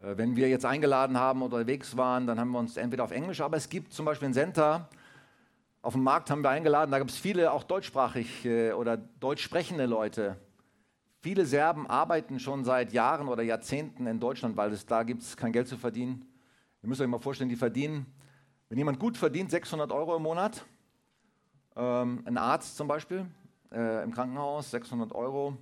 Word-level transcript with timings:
Äh, 0.00 0.16
wenn 0.16 0.36
wir 0.36 0.48
jetzt 0.48 0.64
eingeladen 0.64 1.18
haben 1.18 1.42
oder 1.42 1.56
unterwegs 1.56 1.96
waren, 1.96 2.26
dann 2.26 2.40
haben 2.40 2.50
wir 2.50 2.58
uns 2.58 2.76
entweder 2.76 3.04
auf 3.04 3.10
Englisch, 3.10 3.40
aber 3.40 3.56
es 3.56 3.68
gibt 3.68 3.92
zum 3.92 4.04
Beispiel 4.04 4.28
ein 4.28 4.34
Center, 4.34 4.88
auf 5.82 5.94
dem 5.94 6.02
Markt 6.02 6.30
haben 6.30 6.42
wir 6.42 6.50
eingeladen, 6.50 6.90
da 6.90 6.98
gibt 6.98 7.10
es 7.10 7.16
viele 7.16 7.52
auch 7.52 7.64
deutschsprachig 7.64 8.44
äh, 8.44 8.72
oder 8.72 8.96
deutsch 8.96 9.42
sprechende 9.42 9.86
Leute. 9.86 10.36
Viele 11.22 11.44
Serben 11.46 11.86
arbeiten 11.86 12.38
schon 12.38 12.64
seit 12.64 12.92
Jahren 12.92 13.28
oder 13.28 13.42
Jahrzehnten 13.42 14.06
in 14.06 14.20
Deutschland, 14.20 14.56
weil 14.56 14.72
es 14.72 14.86
da 14.86 15.02
gibt 15.02 15.22
es 15.22 15.36
kein 15.36 15.52
Geld 15.52 15.68
zu 15.68 15.76
verdienen. 15.76 16.26
Ihr 16.82 16.88
müsst 16.88 17.00
euch 17.00 17.08
mal 17.08 17.18
vorstellen, 17.18 17.50
die 17.50 17.56
verdienen, 17.56 18.06
wenn 18.68 18.78
jemand 18.78 18.98
gut 18.98 19.18
verdient, 19.18 19.50
600 19.50 19.92
Euro 19.92 20.16
im 20.16 20.22
Monat. 20.22 20.64
Ähm, 21.76 22.22
ein 22.24 22.38
Arzt 22.38 22.76
zum 22.76 22.88
Beispiel 22.88 23.26
äh, 23.70 24.02
im 24.02 24.12
Krankenhaus, 24.12 24.70
600 24.70 25.12
Euro. 25.12 25.56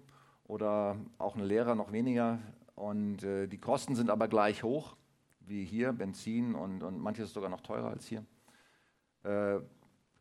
Oder 0.45 0.97
auch 1.19 1.37
ein 1.37 1.43
Lehrer 1.43 1.75
noch 1.75 1.93
weniger. 1.93 2.39
Und 2.79 3.25
äh, 3.25 3.49
die 3.49 3.59
Kosten 3.59 3.97
sind 3.97 4.09
aber 4.09 4.29
gleich 4.29 4.63
hoch 4.63 4.97
wie 5.41 5.65
hier, 5.65 5.93
Benzin 5.93 6.55
und, 6.55 6.83
und 6.85 7.01
manches 7.01 7.33
sogar 7.33 7.51
noch 7.51 7.61
teurer 7.61 7.89
als 7.89 8.07
hier. 8.07 8.25
Äh, 9.25 9.61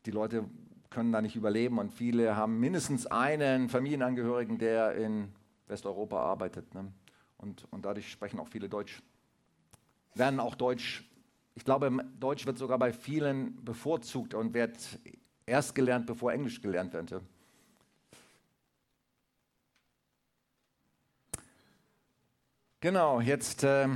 die 0.06 0.10
Leute 0.10 0.44
können 0.90 1.12
da 1.12 1.22
nicht 1.22 1.36
überleben 1.36 1.78
und 1.78 1.92
viele 1.92 2.34
haben 2.34 2.58
mindestens 2.58 3.06
einen 3.06 3.68
Familienangehörigen, 3.68 4.58
der 4.58 4.96
in 4.96 5.28
Westeuropa 5.68 6.18
arbeitet. 6.20 6.74
Ne? 6.74 6.92
Und, 7.36 7.70
und 7.70 7.84
dadurch 7.84 8.10
sprechen 8.10 8.40
auch 8.40 8.48
viele 8.48 8.68
Deutsch. 8.68 9.02
Lernen 10.14 10.40
auch 10.40 10.56
Deutsch. 10.56 11.08
Ich 11.54 11.64
glaube, 11.64 11.96
Deutsch 12.18 12.44
wird 12.44 12.58
sogar 12.58 12.78
bei 12.78 12.92
vielen 12.92 13.64
bevorzugt 13.64 14.34
und 14.34 14.52
wird 14.52 14.98
erst 15.46 15.76
gelernt, 15.76 16.06
bevor 16.06 16.32
Englisch 16.32 16.60
gelernt 16.60 16.92
wird. 16.92 17.22
Genau, 22.80 23.20
jetzt 23.20 23.64
äh, 23.64 23.88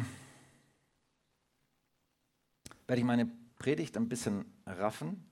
werde 2.89 2.99
ich 3.01 3.05
meine 3.05 3.31
Predigt 3.57 3.97
ein 3.97 4.09
bisschen 4.09 4.45
raffen. 4.67 5.25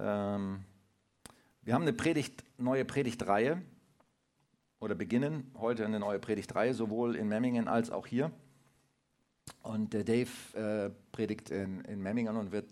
Ähm, 0.00 0.64
wir 1.62 1.72
haben 1.72 1.82
eine 1.82 1.92
Predigt, 1.92 2.42
neue 2.58 2.84
Predigtreihe 2.84 3.62
oder 4.80 4.96
beginnen 4.96 5.52
heute 5.56 5.84
eine 5.84 6.00
neue 6.00 6.18
Predigtreihe, 6.18 6.74
sowohl 6.74 7.14
in 7.14 7.28
Memmingen 7.28 7.68
als 7.68 7.90
auch 7.90 8.08
hier. 8.08 8.32
Und 9.62 9.92
der 9.92 10.02
Dave 10.02 10.30
äh, 10.54 10.90
predigt 11.12 11.50
in, 11.50 11.82
in 11.82 12.02
Memmingen 12.02 12.36
und 12.36 12.50
wird 12.50 12.68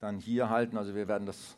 dann 0.00 0.18
hier 0.18 0.50
halten. 0.50 0.76
Also 0.76 0.96
wir 0.96 1.06
werden 1.06 1.26
das, 1.26 1.56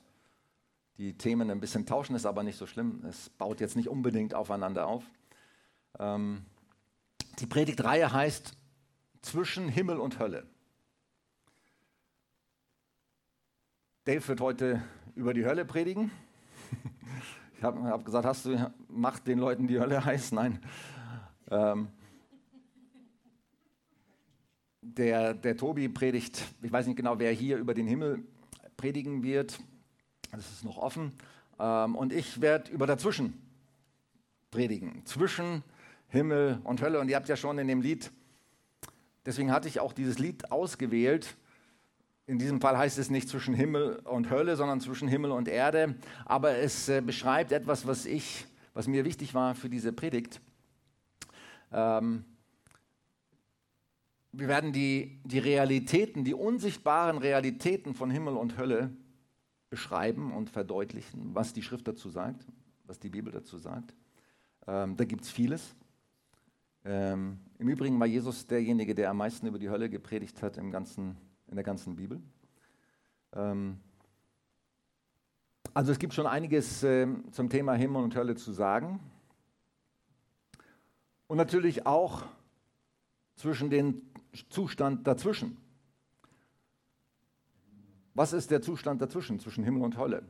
die 0.99 1.17
Themen 1.17 1.51
ein 1.51 1.61
bisschen 1.61 1.87
tauschen, 1.87 2.15
ist 2.15 2.27
aber 2.27 2.43
nicht 2.43 2.59
so 2.59 2.67
schlimm. 2.67 3.03
Es 3.09 3.31
baut 3.31 3.61
jetzt 3.61 3.75
nicht 3.75 3.89
unbedingt 3.89 4.35
aufeinander 4.35 4.87
auf. 4.87 5.05
Ähm, 5.99 6.45
die 7.39 7.47
Predigtreihe 7.47 8.13
heißt 8.13 8.57
Zwischen 9.23 9.69
Himmel 9.69 9.99
und 9.99 10.19
Hölle. 10.19 10.47
Dave 14.05 14.27
wird 14.27 14.41
heute 14.41 14.83
über 15.15 15.33
die 15.35 15.45
Hölle 15.45 15.65
predigen. 15.65 16.11
Ich 17.57 17.65
habe 17.65 17.81
hab 17.85 18.05
gesagt, 18.05 18.27
hast 18.27 18.45
du, 18.45 18.73
macht 18.89 19.29
den 19.29 19.39
Leuten 19.39 19.69
die 19.69 19.79
Hölle 19.79 20.05
heiß? 20.05 20.33
Nein. 20.33 20.59
Ähm, 21.49 21.87
der, 24.81 25.33
der 25.35 25.57
Tobi 25.57 25.89
predigt, 25.89 26.45
ich 26.61 26.73
weiß 26.73 26.89
nicht 26.89 26.97
genau, 26.97 27.21
wer 27.21 27.31
hier 27.31 27.59
über 27.59 27.73
den 27.73 27.87
Himmel 27.87 28.25
predigen 28.77 29.23
wird. 29.23 29.61
Das 30.33 30.51
ist 30.51 30.65
noch 30.65 30.77
offen. 30.77 31.13
Ähm, 31.61 31.95
und 31.95 32.13
ich 32.13 32.41
werde 32.41 32.73
über 32.73 32.89
dazwischen 32.89 33.41
predigen. 34.51 35.07
Zwischen 35.07 35.63
Himmel 36.13 36.61
und 36.63 36.83
Hölle. 36.83 37.01
Und 37.01 37.09
ihr 37.09 37.17
habt 37.17 37.29
ja 37.29 37.37
schon 37.37 37.59
in 37.59 37.67
dem 37.67 37.81
Lied, 37.81 38.11
deswegen 39.25 39.51
hatte 39.51 39.67
ich 39.67 39.81
auch 39.81 39.95
dieses 39.95 40.19
Lied 40.19 40.53
ausgewählt, 40.53 41.35
in 42.27 42.39
diesem 42.39 42.61
Fall 42.61 42.79
heißt 42.79 42.99
es 42.99 43.11
nicht 43.11 43.29
zwischen 43.29 43.53
Himmel 43.53 43.97
und 44.05 44.31
Hölle, 44.31 44.57
sondern 44.57 44.81
zwischen 44.81 45.09
Himmel 45.09 45.33
und 45.33 45.49
Erde. 45.49 45.97
Aber 46.25 46.57
es 46.57 46.89
äh, 46.89 47.01
beschreibt 47.01 47.51
etwas, 47.51 47.87
was 47.87 48.07
ich, 48.07 48.47
was 48.75 48.87
mir 48.87 49.05
wichtig 49.05 49.35
war 49.35 49.55
für 49.55 49.69
diese 49.69 49.93
Predigt. 49.93 50.41
Ähm, 51.73 52.25
wir 54.31 54.49
werden 54.49 54.73
die, 54.73 55.21
die 55.25 55.41
Realitäten, 55.41 56.25
die 56.25 56.35
unsichtbaren 56.35 57.19
Realitäten 57.19 57.95
von 57.95 58.11
Himmel 58.11 58.37
und 58.37 58.57
Hölle 58.57 58.91
beschreiben 59.69 60.33
und 60.33 60.49
verdeutlichen, 60.49 61.35
was 61.35 61.53
die 61.53 61.63
Schrift 61.63 61.89
dazu 61.89 62.09
sagt, 62.09 62.47
was 62.85 63.01
die 63.01 63.09
Bibel 63.09 63.33
dazu 63.33 63.59
sagt. 63.59 63.95
Ähm, 64.67 64.97
da 64.97 65.05
gibt 65.05 65.25
es 65.25 65.31
vieles. 65.31 65.75
Ähm, 66.85 67.39
Im 67.59 67.69
Übrigen 67.69 67.99
war 68.01 68.07
Jesus 68.07 68.47
derjenige, 68.47 68.95
der 68.95 69.11
am 69.11 69.19
meisten 69.19 69.47
über 69.47 69.59
die 69.59 69.71
Hölle 69.71 69.89
gepredigt 69.89 70.43
hat 70.43 70.57
im 70.57 70.71
ganzen 70.71 71.17
in 71.53 71.57
der 71.57 71.65
ganzen 71.65 71.97
Bibel. 71.97 72.21
Ähm, 73.35 73.79
also 75.75 75.93
es 75.93 75.99
gibt 75.99 76.15
schon 76.15 76.27
einiges 76.27 76.83
äh, 76.83 77.07
zum 77.31 77.51
Thema 77.51 77.75
Himmel 77.75 78.03
und 78.03 78.17
Hölle 78.17 78.35
zu 78.37 78.53
sagen. 78.53 79.01
Und 81.27 81.37
natürlich 81.37 81.87
auch 81.87 82.25
zwischen 83.37 83.69
den 83.69 84.03
Zustand 84.49 85.07
dazwischen. 85.07 85.59
Was 88.15 88.33
ist 88.33 88.51
der 88.51 88.63
Zustand 88.63 89.01
dazwischen, 89.03 89.39
zwischen 89.39 89.63
Himmel 89.63 89.83
und 89.83 89.99
Hölle? 89.99 90.27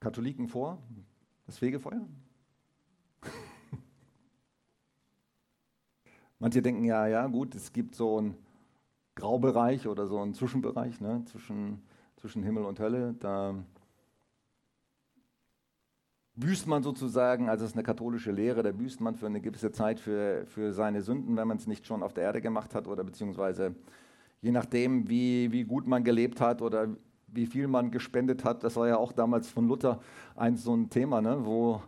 Katholiken 0.00 0.48
vor, 0.48 0.82
das 1.46 1.58
Fegefeuer? 1.58 2.06
Manche 6.40 6.62
denken 6.62 6.84
ja, 6.84 7.06
ja, 7.08 7.26
gut, 7.26 7.54
es 7.56 7.72
gibt 7.72 7.96
so 7.96 8.18
einen 8.18 8.36
Graubereich 9.16 9.88
oder 9.88 10.06
so 10.06 10.20
einen 10.20 10.34
Zwischenbereich 10.34 11.00
ne, 11.00 11.24
zwischen, 11.26 11.82
zwischen 12.16 12.44
Himmel 12.44 12.64
und 12.64 12.78
Hölle. 12.78 13.14
Da 13.18 13.56
büßt 16.36 16.68
man 16.68 16.84
sozusagen, 16.84 17.48
also 17.48 17.64
es 17.64 17.72
ist 17.72 17.76
eine 17.76 17.82
katholische 17.82 18.30
Lehre, 18.30 18.62
da 18.62 18.70
büßt 18.70 19.00
man 19.00 19.16
für 19.16 19.26
eine 19.26 19.40
gewisse 19.40 19.72
Zeit 19.72 19.98
für, 19.98 20.46
für 20.46 20.72
seine 20.72 21.02
Sünden, 21.02 21.36
wenn 21.36 21.48
man 21.48 21.56
es 21.56 21.66
nicht 21.66 21.84
schon 21.84 22.04
auf 22.04 22.14
der 22.14 22.22
Erde 22.22 22.40
gemacht 22.40 22.72
hat 22.76 22.86
oder 22.86 23.02
beziehungsweise 23.02 23.74
je 24.40 24.52
nachdem, 24.52 25.08
wie, 25.08 25.50
wie 25.50 25.64
gut 25.64 25.88
man 25.88 26.04
gelebt 26.04 26.40
hat 26.40 26.62
oder 26.62 26.86
wie 27.26 27.46
viel 27.46 27.66
man 27.66 27.90
gespendet 27.90 28.44
hat. 28.44 28.62
Das 28.62 28.76
war 28.76 28.86
ja 28.86 28.96
auch 28.96 29.10
damals 29.10 29.48
von 29.48 29.66
Luther 29.66 29.98
eins 30.36 30.62
so 30.62 30.76
ein 30.76 30.88
Thema, 30.88 31.20
ne, 31.20 31.44
wo 31.44 31.82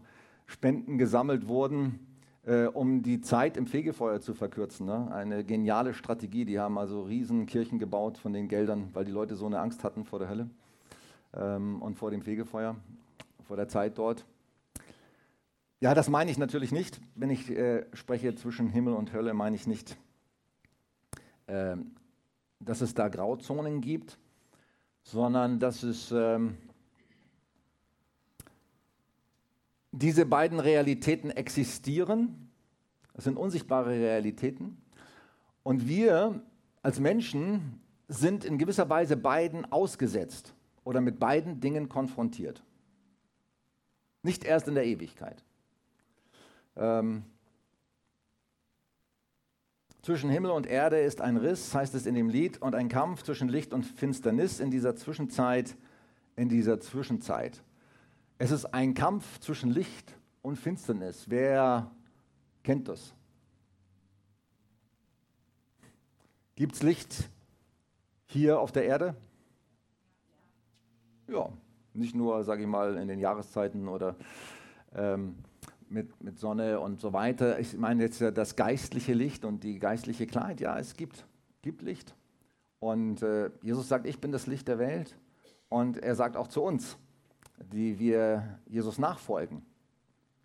Spenden 0.47 0.99
gesammelt 0.99 1.47
wurden 1.47 2.10
äh, 2.51 2.67
um 2.67 3.03
die 3.03 3.21
Zeit 3.21 3.57
im 3.57 3.69
Fegefeuer 3.69 4.21
zu 4.21 4.35
verkürzen. 4.35 4.85
Ne? 4.85 5.09
Eine 5.13 5.45
geniale 5.45 5.95
Strategie. 5.95 6.45
Die 6.45 6.59
haben 6.59 6.79
also 6.79 7.03
Riesenkirchen 7.03 7.79
gebaut 7.79 8.19
von 8.19 8.33
den 8.33 8.49
Geldern, 8.49 8.91
weil 8.93 9.05
die 9.05 9.13
Leute 9.13 9.37
so 9.37 9.47
eine 9.47 9.61
Angst 9.61 9.85
hatten 9.85 10.05
vor 10.05 10.19
der 10.19 10.29
Hölle 10.29 10.51
ähm, 11.33 11.81
und 11.81 11.95
vor 11.95 12.11
dem 12.11 12.23
Fegefeuer, 12.23 12.75
vor 13.47 13.57
der 13.57 13.69
Zeit 13.69 13.99
dort. 13.99 14.27
Ja, 15.79 15.95
das 15.95 16.09
meine 16.09 16.29
ich 16.29 16.39
natürlich 16.39 16.73
nicht. 16.73 17.01
Wenn 17.15 17.31
ich 17.31 17.49
äh, 17.51 17.87
spreche 17.93 18.35
zwischen 18.35 18.69
Himmel 18.69 18.95
und 18.95 19.13
Hölle, 19.13 19.33
meine 19.33 19.55
ich 19.55 19.69
nicht, 19.69 19.97
äh, 21.47 21.77
dass 22.59 22.81
es 22.81 22.95
da 22.95 23.09
Grauzonen 23.09 23.81
gibt, 23.81 24.19
sondern 25.05 25.61
dass 25.61 25.85
es 25.85 26.11
ähm, 26.11 26.59
diese 29.93 30.27
beiden 30.27 30.61
Realitäten 30.61 31.31
existieren. 31.31 32.51
Das 33.15 33.25
sind 33.25 33.37
unsichtbare 33.37 33.91
Realitäten. 33.91 34.81
Und 35.63 35.89
wir 35.89 36.43
als 36.83 37.01
Menschen 37.01 37.81
sind 38.09 38.45
in 38.45 38.59
gewisser 38.59 38.89
Weise 38.89 39.17
beiden 39.17 39.71
ausgesetzt 39.71 40.55
oder 40.85 41.01
mit 41.01 41.19
beiden 41.21 41.61
Dingen 41.61 41.89
konfrontiert. 41.89 42.63
Nicht 44.23 44.45
erst 44.45 44.69
in 44.69 44.75
der 44.75 44.85
Ewigkeit. 44.85 45.45
Ähm, 46.77 47.25
zwischen 50.03 50.31
Himmel 50.31 50.51
und 50.51 50.67
Erde 50.67 50.99
ist 50.99 51.21
ein 51.21 51.37
Riss, 51.37 51.75
heißt 51.75 51.95
es 51.95 52.07
in 52.07 52.15
dem 52.15 52.31
Lied, 52.31 52.61
und 52.63 52.75
ein 52.75 52.89
Kampf 52.89 53.23
zwischen 53.23 53.49
Licht 53.49 53.75
und 53.75 53.85
Finsternis 53.85 54.59
in 54.61 54.71
dieser 54.71 54.97
Zwischenzeit, 54.97 55.77
in 56.37 56.49
dieser 56.49 56.81
Zwischenzeit. 56.81 57.63
Es 58.43 58.51
ist 58.53 58.65
ein 58.73 58.95
Kampf 58.95 59.39
zwischen 59.41 59.71
Licht 59.71 60.17
und 60.41 60.57
Finsternis. 60.57 61.29
Wer 61.29 61.91
kennt 62.63 62.89
das? 62.89 63.13
Gibt 66.55 66.75
es 66.75 66.83
Licht 66.83 67.29
hier 68.25 68.59
auf 68.59 68.73
der 68.73 68.87
Erde? 68.87 69.15
Ja, 71.29 71.51
nicht 71.93 72.15
nur, 72.15 72.43
sage 72.43 72.63
ich 72.63 72.67
mal, 72.67 72.97
in 72.97 73.09
den 73.09 73.19
Jahreszeiten 73.19 73.87
oder 73.89 74.17
ähm, 74.95 75.37
mit, 75.91 76.25
mit 76.25 76.39
Sonne 76.39 76.81
und 76.81 76.99
so 76.99 77.13
weiter. 77.13 77.59
Ich 77.59 77.77
meine 77.77 78.05
jetzt 78.05 78.23
das 78.23 78.57
geistliche 78.57 79.13
Licht 79.13 79.45
und 79.45 79.65
die 79.65 79.79
geistliche 79.79 80.27
Klarheit. 80.27 80.63
Ja, 80.63 80.79
es 80.79 80.97
gibt, 80.97 81.27
gibt 81.61 81.83
Licht. 81.83 82.15
Und 82.79 83.21
äh, 83.21 83.51
Jesus 83.61 83.87
sagt, 83.87 84.07
ich 84.07 84.19
bin 84.19 84.33
das 84.33 84.47
Licht 84.47 84.67
der 84.67 84.79
Welt. 84.79 85.15
Und 85.69 85.99
er 85.99 86.15
sagt 86.15 86.39
auch 86.39 86.49
zu 86.49 86.63
uns, 86.63 86.97
die 87.61 87.99
wir 87.99 88.59
Jesus 88.67 88.99
nachfolgen. 88.99 89.63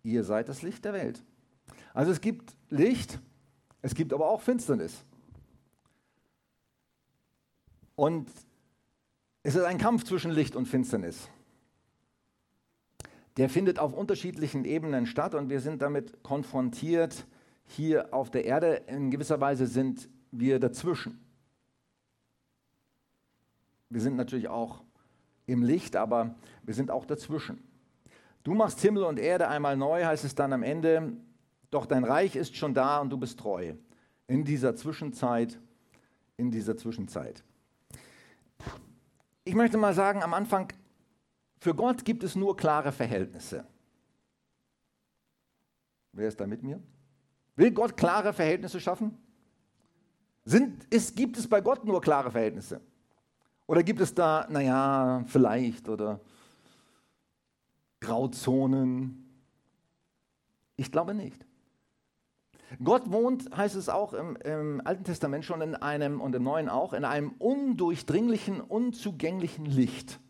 Ihr 0.02 0.24
seid 0.24 0.48
das 0.48 0.62
Licht 0.62 0.84
der 0.84 0.92
Welt. 0.92 1.22
Also 1.94 2.12
es 2.12 2.20
gibt 2.20 2.54
Licht, 2.68 3.18
es 3.82 3.94
gibt 3.94 4.12
aber 4.12 4.28
auch 4.28 4.40
Finsternis. 4.40 5.04
Und 7.94 8.30
es 9.42 9.54
ist 9.54 9.64
ein 9.64 9.78
Kampf 9.78 10.04
zwischen 10.04 10.30
Licht 10.30 10.54
und 10.54 10.66
Finsternis. 10.66 11.28
Der 13.36 13.48
findet 13.48 13.78
auf 13.78 13.92
unterschiedlichen 13.92 14.64
Ebenen 14.64 15.06
statt 15.06 15.34
und 15.34 15.50
wir 15.50 15.60
sind 15.60 15.82
damit 15.82 16.22
konfrontiert 16.22 17.26
hier 17.66 18.14
auf 18.14 18.30
der 18.30 18.44
Erde. 18.44 18.82
In 18.86 19.10
gewisser 19.10 19.40
Weise 19.40 19.66
sind 19.66 20.08
wir 20.30 20.58
dazwischen. 20.58 21.20
Wir 23.88 24.00
sind 24.00 24.16
natürlich 24.16 24.48
auch 24.48 24.82
im 25.46 25.62
Licht, 25.62 25.96
aber 25.96 26.34
wir 26.62 26.74
sind 26.74 26.90
auch 26.90 27.04
dazwischen. 27.04 27.62
Du 28.42 28.54
machst 28.54 28.80
Himmel 28.80 29.04
und 29.04 29.18
Erde 29.18 29.48
einmal 29.48 29.76
neu, 29.76 30.04
heißt 30.04 30.24
es 30.24 30.34
dann 30.34 30.52
am 30.52 30.62
Ende, 30.62 31.12
doch 31.70 31.86
dein 31.86 32.04
Reich 32.04 32.36
ist 32.36 32.56
schon 32.56 32.74
da 32.74 33.00
und 33.00 33.10
du 33.10 33.16
bist 33.16 33.38
treu. 33.38 33.74
In 34.28 34.44
dieser 34.44 34.76
Zwischenzeit, 34.76 35.58
in 36.36 36.50
dieser 36.50 36.76
Zwischenzeit. 36.76 37.42
Ich 39.44 39.54
möchte 39.54 39.78
mal 39.78 39.94
sagen, 39.94 40.22
am 40.22 40.34
Anfang, 40.34 40.72
für 41.58 41.74
Gott 41.74 42.04
gibt 42.04 42.22
es 42.24 42.36
nur 42.36 42.56
klare 42.56 42.92
Verhältnisse. 42.92 43.64
Wer 46.12 46.28
ist 46.28 46.40
da 46.40 46.46
mit 46.46 46.62
mir? 46.62 46.80
Will 47.56 47.70
Gott 47.70 47.96
klare 47.96 48.32
Verhältnisse 48.32 48.80
schaffen? 48.80 49.16
Sind, 50.44 50.84
ist, 50.92 51.16
gibt 51.16 51.36
es 51.36 51.48
bei 51.48 51.60
Gott 51.60 51.84
nur 51.84 52.00
klare 52.00 52.30
Verhältnisse? 52.30 52.80
Oder 53.66 53.82
gibt 53.82 54.00
es 54.00 54.14
da, 54.14 54.46
naja, 54.48 55.24
vielleicht 55.26 55.88
oder 55.88 56.20
Grauzonen? 58.00 59.26
Ich 60.76 60.92
glaube 60.92 61.14
nicht. 61.14 61.44
Gott 62.82 63.10
wohnt, 63.10 63.56
heißt 63.56 63.76
es 63.76 63.88
auch 63.88 64.12
im, 64.12 64.36
im, 64.36 64.82
Alten 64.84 65.04
Testament 65.04 65.44
schon 65.44 65.60
in 65.60 65.74
einem 65.74 66.20
und 66.20 66.34
im 66.34 66.42
Neuen 66.42 66.68
auch, 66.68 66.92
in 66.92 67.04
einem 67.04 67.30
undurchdringlichen, 67.38 68.60
unzugänglichen 68.60 69.66
Licht. 69.66 70.20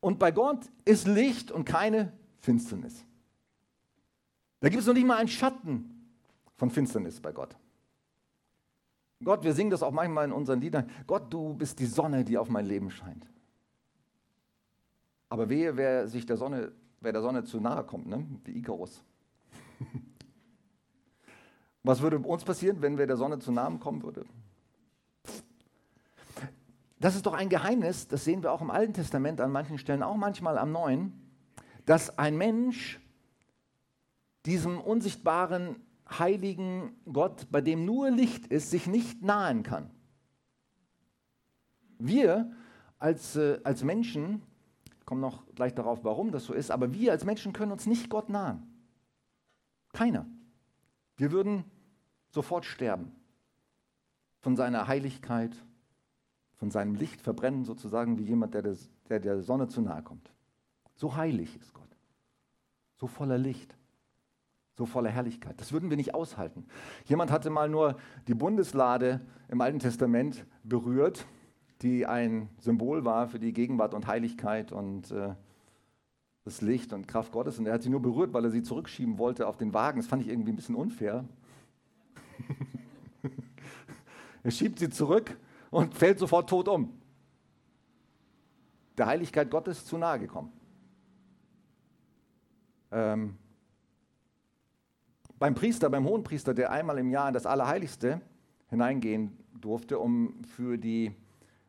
Und 0.00 0.18
bei 0.18 0.30
Gott 0.30 0.60
ist 0.84 1.06
Licht 1.06 1.50
und 1.50 1.64
keine 1.64 2.12
Finsternis. 2.38 3.04
Da 4.60 4.68
gibt 4.68 4.80
es 4.80 4.86
noch 4.86 4.94
nicht 4.94 5.06
mal 5.06 5.16
einen 5.16 5.28
Schatten 5.28 6.14
von 6.56 6.70
Finsternis 6.70 7.20
bei 7.20 7.32
Gott. 7.32 7.56
Gott, 9.22 9.42
wir 9.42 9.52
singen 9.52 9.70
das 9.70 9.82
auch 9.82 9.90
manchmal 9.90 10.26
in 10.26 10.32
unseren 10.32 10.60
Liedern. 10.60 10.88
Gott, 11.06 11.32
du 11.32 11.54
bist 11.54 11.78
die 11.80 11.86
Sonne, 11.86 12.24
die 12.24 12.38
auf 12.38 12.48
mein 12.48 12.66
Leben 12.66 12.90
scheint. 12.90 13.26
Aber 15.28 15.48
wehe, 15.48 15.76
wer 15.76 16.08
sich 16.08 16.24
der 16.24 16.36
Sonne, 16.36 16.72
wer 17.00 17.12
der 17.12 17.22
Sonne 17.22 17.44
zu 17.44 17.60
nahe 17.60 17.84
kommt, 17.84 18.06
ne? 18.06 18.26
wie 18.44 18.52
Icarus. 18.58 19.02
Was 21.82 22.00
würde 22.00 22.18
uns 22.18 22.44
passieren, 22.44 22.80
wenn 22.80 22.96
wir 22.96 23.06
der 23.06 23.16
Sonne 23.16 23.38
zu 23.38 23.52
nahe 23.52 23.76
kommen 23.78 24.02
würden? 24.02 24.28
Das 27.00 27.14
ist 27.14 27.26
doch 27.26 27.34
ein 27.34 27.48
Geheimnis, 27.48 28.08
das 28.08 28.24
sehen 28.24 28.42
wir 28.42 28.52
auch 28.52 28.60
im 28.60 28.70
Alten 28.70 28.92
Testament 28.92 29.40
an 29.40 29.52
manchen 29.52 29.78
Stellen, 29.78 30.02
auch 30.02 30.16
manchmal 30.16 30.58
am 30.58 30.72
Neuen, 30.72 31.12
dass 31.86 32.18
ein 32.18 32.36
Mensch 32.36 33.00
diesem 34.46 34.80
unsichtbaren 34.80 35.76
heiligen 36.10 36.96
Gott, 37.12 37.46
bei 37.50 37.60
dem 37.60 37.84
nur 37.84 38.10
Licht 38.10 38.46
ist, 38.46 38.70
sich 38.70 38.86
nicht 38.86 39.22
nahen 39.22 39.62
kann. 39.62 39.90
Wir 41.98 42.52
als, 42.98 43.36
äh, 43.36 43.60
als 43.64 43.84
Menschen, 43.84 44.42
ich 44.98 45.06
komme 45.06 45.20
noch 45.20 45.46
gleich 45.54 45.74
darauf, 45.74 46.04
warum 46.04 46.32
das 46.32 46.44
so 46.44 46.54
ist, 46.54 46.70
aber 46.70 46.92
wir 46.92 47.12
als 47.12 47.24
Menschen 47.24 47.52
können 47.52 47.72
uns 47.72 47.86
nicht 47.86 48.08
Gott 48.08 48.28
nahen. 48.28 48.62
Keiner. 49.92 50.26
Wir 51.16 51.32
würden 51.32 51.64
sofort 52.30 52.64
sterben. 52.64 53.12
Von 54.40 54.56
seiner 54.56 54.86
Heiligkeit, 54.86 55.56
von 56.56 56.70
seinem 56.70 56.94
Licht 56.94 57.20
verbrennen, 57.20 57.64
sozusagen 57.64 58.18
wie 58.18 58.24
jemand, 58.24 58.54
der, 58.54 58.62
des, 58.62 58.88
der 59.08 59.20
der 59.20 59.42
Sonne 59.42 59.68
zu 59.68 59.80
nahe 59.80 60.02
kommt. 60.02 60.32
So 60.94 61.16
heilig 61.16 61.56
ist 61.56 61.74
Gott. 61.74 61.88
So 62.96 63.06
voller 63.06 63.38
Licht 63.38 63.76
so 64.78 64.86
voller 64.86 65.10
Herrlichkeit. 65.10 65.60
Das 65.60 65.72
würden 65.72 65.90
wir 65.90 65.96
nicht 65.96 66.14
aushalten. 66.14 66.64
Jemand 67.04 67.32
hatte 67.32 67.50
mal 67.50 67.68
nur 67.68 67.96
die 68.28 68.34
Bundeslade 68.34 69.20
im 69.48 69.60
Alten 69.60 69.80
Testament 69.80 70.46
berührt, 70.62 71.26
die 71.82 72.06
ein 72.06 72.48
Symbol 72.60 73.04
war 73.04 73.26
für 73.26 73.40
die 73.40 73.52
Gegenwart 73.52 73.92
und 73.92 74.06
Heiligkeit 74.06 74.70
und 74.70 75.10
äh, 75.10 75.34
das 76.44 76.60
Licht 76.60 76.92
und 76.92 77.08
Kraft 77.08 77.32
Gottes. 77.32 77.58
Und 77.58 77.66
er 77.66 77.74
hat 77.74 77.82
sie 77.82 77.90
nur 77.90 78.00
berührt, 78.00 78.32
weil 78.32 78.44
er 78.44 78.50
sie 78.52 78.62
zurückschieben 78.62 79.18
wollte 79.18 79.48
auf 79.48 79.56
den 79.56 79.74
Wagen. 79.74 79.98
Das 79.98 80.06
fand 80.06 80.22
ich 80.22 80.28
irgendwie 80.28 80.52
ein 80.52 80.56
bisschen 80.56 80.76
unfair. 80.76 81.24
er 84.44 84.50
schiebt 84.52 84.78
sie 84.78 84.90
zurück 84.90 85.36
und 85.70 85.92
fällt 85.92 86.20
sofort 86.20 86.48
tot 86.48 86.68
um. 86.68 86.92
Der 88.96 89.06
Heiligkeit 89.06 89.50
Gottes 89.50 89.84
zu 89.84 89.98
nahe 89.98 90.20
gekommen. 90.20 90.52
Ähm, 92.92 93.36
beim 95.38 95.54
Priester, 95.54 95.90
beim 95.90 96.04
Hohenpriester, 96.04 96.54
der 96.54 96.70
einmal 96.70 96.98
im 96.98 97.10
Jahr 97.10 97.28
in 97.28 97.34
das 97.34 97.46
Allerheiligste 97.46 98.20
hineingehen 98.68 99.36
durfte, 99.60 99.98
um 99.98 100.42
für 100.44 100.76
die 100.78 101.12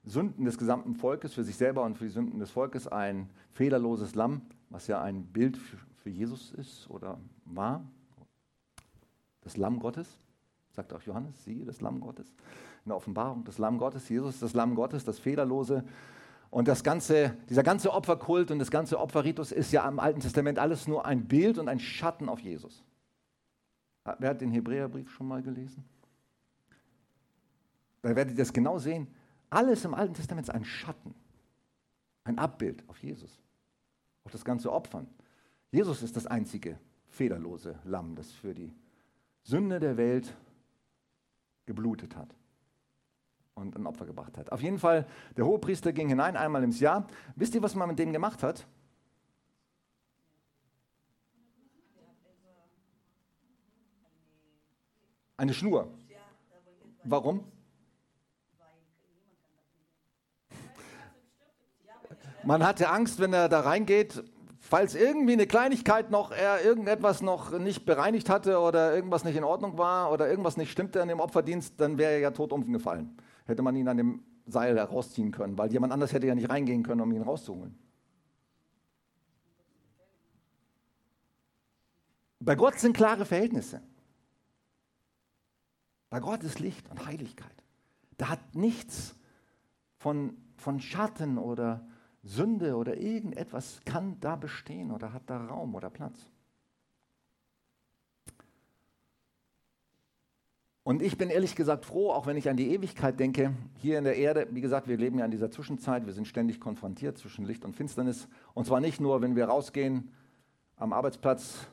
Sünden 0.03 0.45
des 0.45 0.57
gesamten 0.57 0.95
Volkes, 0.95 1.33
für 1.33 1.43
sich 1.43 1.55
selber 1.55 1.83
und 1.83 1.97
für 1.97 2.05
die 2.05 2.11
Sünden 2.11 2.39
des 2.39 2.51
Volkes 2.51 2.87
ein 2.87 3.29
fehlerloses 3.51 4.15
Lamm, 4.15 4.41
was 4.69 4.87
ja 4.87 5.01
ein 5.01 5.23
Bild 5.23 5.57
für 5.57 6.09
Jesus 6.09 6.51
ist 6.51 6.89
oder 6.89 7.19
war, 7.45 7.83
das 9.41 9.57
Lamm 9.57 9.79
Gottes, 9.79 10.19
sagt 10.71 10.93
auch 10.93 11.01
Johannes, 11.01 11.43
siehe 11.43 11.65
das 11.65 11.81
Lamm 11.81 11.99
Gottes, 11.99 12.27
in 12.85 12.89
der 12.89 12.95
Offenbarung, 12.95 13.43
das 13.43 13.57
Lamm 13.57 13.77
Gottes, 13.77 14.07
Jesus, 14.09 14.39
das 14.39 14.53
Lamm 14.53 14.75
Gottes, 14.75 15.03
das 15.03 15.19
fehlerlose. 15.19 15.83
Und 16.49 16.67
das 16.67 16.83
ganze, 16.83 17.35
dieser 17.47 17.61
ganze 17.61 17.93
Opferkult 17.93 18.49
und 18.49 18.59
das 18.59 18.71
ganze 18.71 18.99
Opferritus 18.99 19.51
ist 19.51 19.71
ja 19.71 19.87
im 19.87 19.99
Alten 19.99 20.19
Testament 20.19 20.57
alles 20.57 20.87
nur 20.87 21.05
ein 21.05 21.25
Bild 21.27 21.59
und 21.59 21.67
ein 21.67 21.79
Schatten 21.79 22.27
auf 22.27 22.39
Jesus. 22.39 22.83
Wer 24.03 24.29
hat 24.29 24.41
den 24.41 24.51
Hebräerbrief 24.51 25.11
schon 25.11 25.27
mal 25.27 25.41
gelesen? 25.41 25.83
Da 28.01 28.15
werdet 28.15 28.33
ihr 28.33 28.37
das 28.37 28.53
genau 28.53 28.79
sehen. 28.79 29.07
Alles 29.49 29.83
im 29.85 29.93
Alten 29.93 30.13
Testament 30.13 30.47
ist 30.47 30.53
ein 30.53 30.65
Schatten, 30.65 31.13
ein 32.23 32.39
Abbild 32.39 32.87
auf 32.87 32.97
Jesus. 33.03 33.39
Auch 34.23 34.31
das 34.31 34.45
ganze 34.45 34.71
Opfern. 34.71 35.07
Jesus 35.71 36.01
ist 36.01 36.15
das 36.15 36.25
einzige 36.25 36.79
fehlerlose 37.07 37.79
Lamm, 37.83 38.15
das 38.15 38.31
für 38.31 38.53
die 38.53 38.73
Sünde 39.43 39.79
der 39.79 39.97
Welt 39.97 40.35
geblutet 41.65 42.15
hat 42.15 42.35
und 43.55 43.75
ein 43.75 43.85
Opfer 43.85 44.05
gebracht 44.05 44.37
hat. 44.37 44.51
Auf 44.51 44.61
jeden 44.61 44.79
Fall, 44.79 45.07
der 45.37 45.45
Hohepriester 45.45 45.93
ging 45.93 46.09
hinein 46.09 46.37
einmal 46.37 46.63
im 46.63 46.71
Jahr. 46.71 47.07
Wisst 47.35 47.55
ihr, 47.55 47.61
was 47.61 47.75
man 47.75 47.89
mit 47.89 47.99
dem 47.99 48.11
gemacht 48.13 48.43
hat? 48.43 48.67
Eine 55.39 55.53
Schnur. 55.53 55.87
Warum? 57.05 57.45
Man 62.43 62.65
hatte 62.65 62.89
Angst, 62.89 63.21
wenn 63.21 63.31
er 63.31 63.47
da 63.47 63.61
reingeht, 63.61 64.21
falls 64.59 64.95
irgendwie 64.95 65.31
eine 65.31 65.47
Kleinigkeit 65.47 66.11
noch, 66.11 66.31
er 66.31 66.61
irgendetwas 66.65 67.21
noch 67.21 67.57
nicht 67.57 67.85
bereinigt 67.85 68.29
hatte 68.29 68.59
oder 68.59 68.93
irgendwas 68.93 69.23
nicht 69.23 69.37
in 69.37 69.45
Ordnung 69.45 69.77
war 69.77 70.11
oder 70.11 70.29
irgendwas 70.29 70.57
nicht 70.57 70.71
stimmte 70.71 71.01
an 71.01 71.07
dem 71.07 71.21
Opferdienst, 71.21 71.79
dann 71.79 71.97
wäre 71.97 72.11
er 72.11 72.19
ja 72.19 72.31
tot 72.31 72.51
umgefallen. 72.51 73.15
Hätte 73.45 73.61
man 73.61 73.77
ihn 73.77 73.87
an 73.87 73.95
dem 73.95 74.23
Seil 74.45 74.75
herausziehen 74.75 75.31
können, 75.31 75.57
weil 75.57 75.71
jemand 75.71 75.93
anders 75.93 76.11
hätte 76.11 76.27
ja 76.27 76.35
nicht 76.35 76.49
reingehen 76.49 76.83
können, 76.83 76.99
um 76.99 77.13
ihn 77.13 77.21
rauszuholen. 77.21 77.79
Bei 82.41 82.55
Gott 82.55 82.77
sind 82.77 82.93
klare 82.93 83.23
Verhältnisse. 83.23 83.81
Bei 86.09 86.19
Gott 86.19 86.43
ist 86.43 86.59
Licht 86.59 86.89
und 86.89 87.05
Heiligkeit. 87.05 87.63
Da 88.17 88.29
hat 88.29 88.55
nichts 88.55 89.15
von, 89.97 90.35
von 90.57 90.79
Schatten 90.79 91.37
oder 91.37 91.87
Sünde 92.23 92.75
oder 92.75 92.97
irgendetwas 92.97 93.81
kann 93.85 94.19
da 94.19 94.35
bestehen 94.35 94.91
oder 94.91 95.13
hat 95.13 95.23
da 95.27 95.45
Raum 95.45 95.75
oder 95.75 95.89
Platz. 95.89 96.19
Und 100.83 101.03
ich 101.03 101.19
bin 101.19 101.29
ehrlich 101.29 101.55
gesagt 101.55 101.85
froh, 101.85 102.11
auch 102.11 102.25
wenn 102.25 102.35
ich 102.35 102.49
an 102.49 102.57
die 102.57 102.71
Ewigkeit 102.73 103.19
denke, 103.19 103.53
hier 103.75 103.99
in 103.99 104.05
der 104.05 104.17
Erde, 104.17 104.47
wie 104.49 104.61
gesagt, 104.61 104.87
wir 104.87 104.97
leben 104.97 105.19
ja 105.19 105.25
in 105.25 105.29
dieser 105.29 105.51
Zwischenzeit, 105.51 106.07
wir 106.07 106.13
sind 106.13 106.27
ständig 106.27 106.59
konfrontiert 106.59 107.17
zwischen 107.19 107.45
Licht 107.45 107.63
und 107.63 107.75
Finsternis. 107.75 108.27
Und 108.55 108.65
zwar 108.65 108.79
nicht 108.79 108.99
nur, 108.99 109.21
wenn 109.21 109.35
wir 109.35 109.45
rausgehen 109.45 110.11
am 110.77 110.91
Arbeitsplatz 110.91 111.67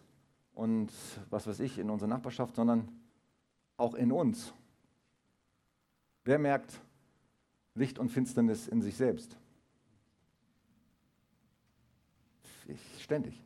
und 0.53 0.93
was 1.31 1.47
weiß 1.47 1.61
ich, 1.61 1.79
in 1.79 1.89
unsere 1.89 2.11
Nachbarschaft, 2.11 2.57
sondern 2.57 2.89
auch 3.77 3.95
in 3.95 4.13
uns. 4.13 4.53
Wer 6.25 6.39
merkt 6.39 6.81
Licht 7.75 7.99
und 7.99 8.09
Finsternis 8.09 8.69
in 8.69 8.83
sich 8.83 8.97
selbst? 8.97 9.37
Ich, 12.67 12.81
ständig. 13.03 13.41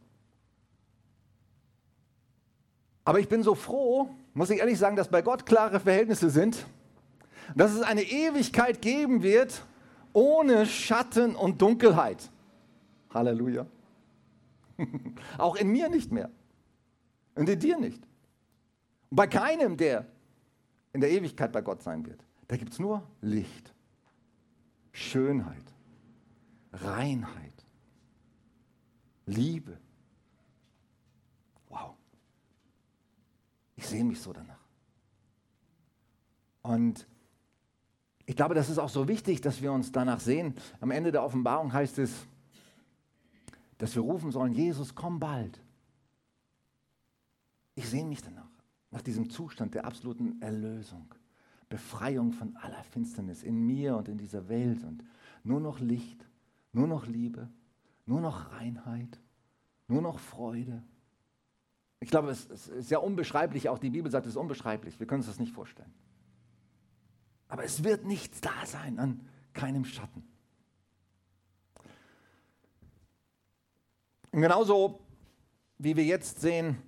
Aber 3.04 3.18
ich 3.18 3.28
bin 3.28 3.42
so 3.42 3.54
froh, 3.54 4.08
muss 4.34 4.50
ich 4.50 4.60
ehrlich 4.60 4.78
sagen, 4.78 4.96
dass 4.96 5.08
bei 5.08 5.22
Gott 5.22 5.44
klare 5.46 5.80
Verhältnisse 5.80 6.30
sind, 6.30 6.64
dass 7.54 7.72
es 7.72 7.82
eine 7.82 8.02
Ewigkeit 8.02 8.80
geben 8.80 9.22
wird 9.22 9.64
ohne 10.12 10.66
Schatten 10.66 11.34
und 11.34 11.60
Dunkelheit. 11.60 12.30
Halleluja. 13.12 13.66
Auch 15.38 15.56
in 15.56 15.68
mir 15.68 15.88
nicht 15.88 16.12
mehr. 16.12 16.30
Und 17.34 17.48
in 17.48 17.58
dir 17.58 17.78
nicht. 17.78 18.02
Und 19.10 19.16
bei 19.16 19.26
keinem, 19.26 19.76
der 19.76 20.06
in 20.92 21.00
der 21.00 21.10
Ewigkeit 21.10 21.52
bei 21.52 21.60
Gott 21.60 21.82
sein 21.82 22.04
wird. 22.06 22.24
Da 22.48 22.56
gibt 22.56 22.72
es 22.72 22.78
nur 22.78 23.08
Licht, 23.20 23.74
Schönheit, 24.92 25.64
Reinheit, 26.72 27.66
Liebe. 29.26 29.78
Wow. 31.68 31.94
Ich 33.76 33.86
sehe 33.86 34.04
mich 34.04 34.20
so 34.20 34.32
danach. 34.32 34.58
Und 36.62 37.06
ich 38.26 38.36
glaube, 38.36 38.54
das 38.54 38.68
ist 38.68 38.78
auch 38.78 38.88
so 38.88 39.08
wichtig, 39.08 39.40
dass 39.40 39.62
wir 39.62 39.72
uns 39.72 39.92
danach 39.92 40.20
sehen. 40.20 40.54
Am 40.80 40.90
Ende 40.90 41.10
der 41.12 41.22
Offenbarung 41.22 41.72
heißt 41.72 41.98
es, 41.98 42.12
dass 43.78 43.94
wir 43.94 44.02
rufen 44.02 44.30
sollen, 44.30 44.52
Jesus, 44.52 44.94
komm 44.94 45.18
bald. 45.18 45.60
Ich 47.74 47.88
sehe 47.88 48.04
mich 48.04 48.22
danach, 48.22 48.49
nach 48.90 49.02
diesem 49.02 49.30
Zustand 49.30 49.74
der 49.74 49.84
absoluten 49.84 50.40
Erlösung, 50.42 51.14
Befreiung 51.68 52.32
von 52.32 52.56
aller 52.56 52.82
Finsternis 52.84 53.42
in 53.42 53.66
mir 53.66 53.96
und 53.96 54.08
in 54.08 54.18
dieser 54.18 54.48
Welt 54.48 54.82
und 54.82 55.04
nur 55.44 55.60
noch 55.60 55.78
Licht, 55.80 56.26
nur 56.72 56.86
noch 56.86 57.06
Liebe, 57.06 57.48
nur 58.06 58.20
noch 58.20 58.52
Reinheit, 58.52 59.20
nur 59.86 60.02
noch 60.02 60.18
Freude. 60.18 60.82
Ich 62.00 62.10
glaube, 62.10 62.30
es 62.30 62.46
ist 62.46 62.90
ja 62.90 62.98
unbeschreiblich, 62.98 63.68
auch 63.68 63.78
die 63.78 63.90
Bibel 63.90 64.10
sagt, 64.10 64.26
es 64.26 64.32
ist 64.32 64.38
unbeschreiblich, 64.38 64.98
wir 64.98 65.06
können 65.06 65.20
uns 65.20 65.28
das 65.28 65.38
nicht 65.38 65.52
vorstellen. 65.52 65.92
Aber 67.48 67.64
es 67.64 67.84
wird 67.84 68.04
nichts 68.04 68.40
da 68.40 68.64
sein 68.64 68.98
an 68.98 69.20
keinem 69.52 69.84
Schatten. 69.84 70.24
Und 74.32 74.40
genauso 74.40 75.00
wie 75.78 75.96
wir 75.96 76.04
jetzt 76.04 76.40
sehen, 76.40 76.78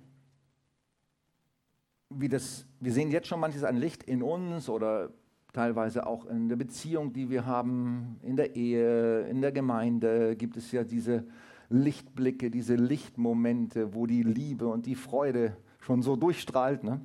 wie 2.17 2.29
das, 2.29 2.65
wir 2.79 2.91
sehen 2.91 3.11
jetzt 3.11 3.27
schon 3.27 3.39
manches 3.39 3.63
an 3.63 3.77
Licht 3.77 4.03
in 4.03 4.23
uns 4.23 4.69
oder 4.69 5.11
teilweise 5.53 6.07
auch 6.07 6.25
in 6.25 6.49
der 6.49 6.55
Beziehung, 6.55 7.13
die 7.13 7.29
wir 7.29 7.45
haben, 7.45 8.17
in 8.23 8.35
der 8.35 8.55
Ehe, 8.55 9.21
in 9.27 9.41
der 9.41 9.51
Gemeinde 9.51 10.35
gibt 10.35 10.57
es 10.57 10.71
ja 10.71 10.83
diese 10.83 11.25
Lichtblicke, 11.69 12.49
diese 12.51 12.75
Lichtmomente, 12.75 13.93
wo 13.93 14.05
die 14.05 14.23
Liebe 14.23 14.67
und 14.67 14.85
die 14.85 14.95
Freude 14.95 15.55
schon 15.79 16.01
so 16.01 16.15
durchstrahlt. 16.15 16.83
Ne? 16.83 16.99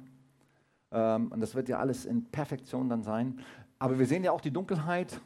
Ähm, 0.91 1.29
und 1.29 1.41
das 1.41 1.55
wird 1.55 1.69
ja 1.69 1.79
alles 1.79 2.07
in 2.07 2.25
Perfektion 2.25 2.89
dann 2.89 3.03
sein. 3.03 3.39
Aber 3.79 3.99
wir 3.99 4.07
sehen 4.07 4.25
ja 4.25 4.33
auch 4.33 4.41
die 4.41 4.51
Dunkelheit 4.51 5.21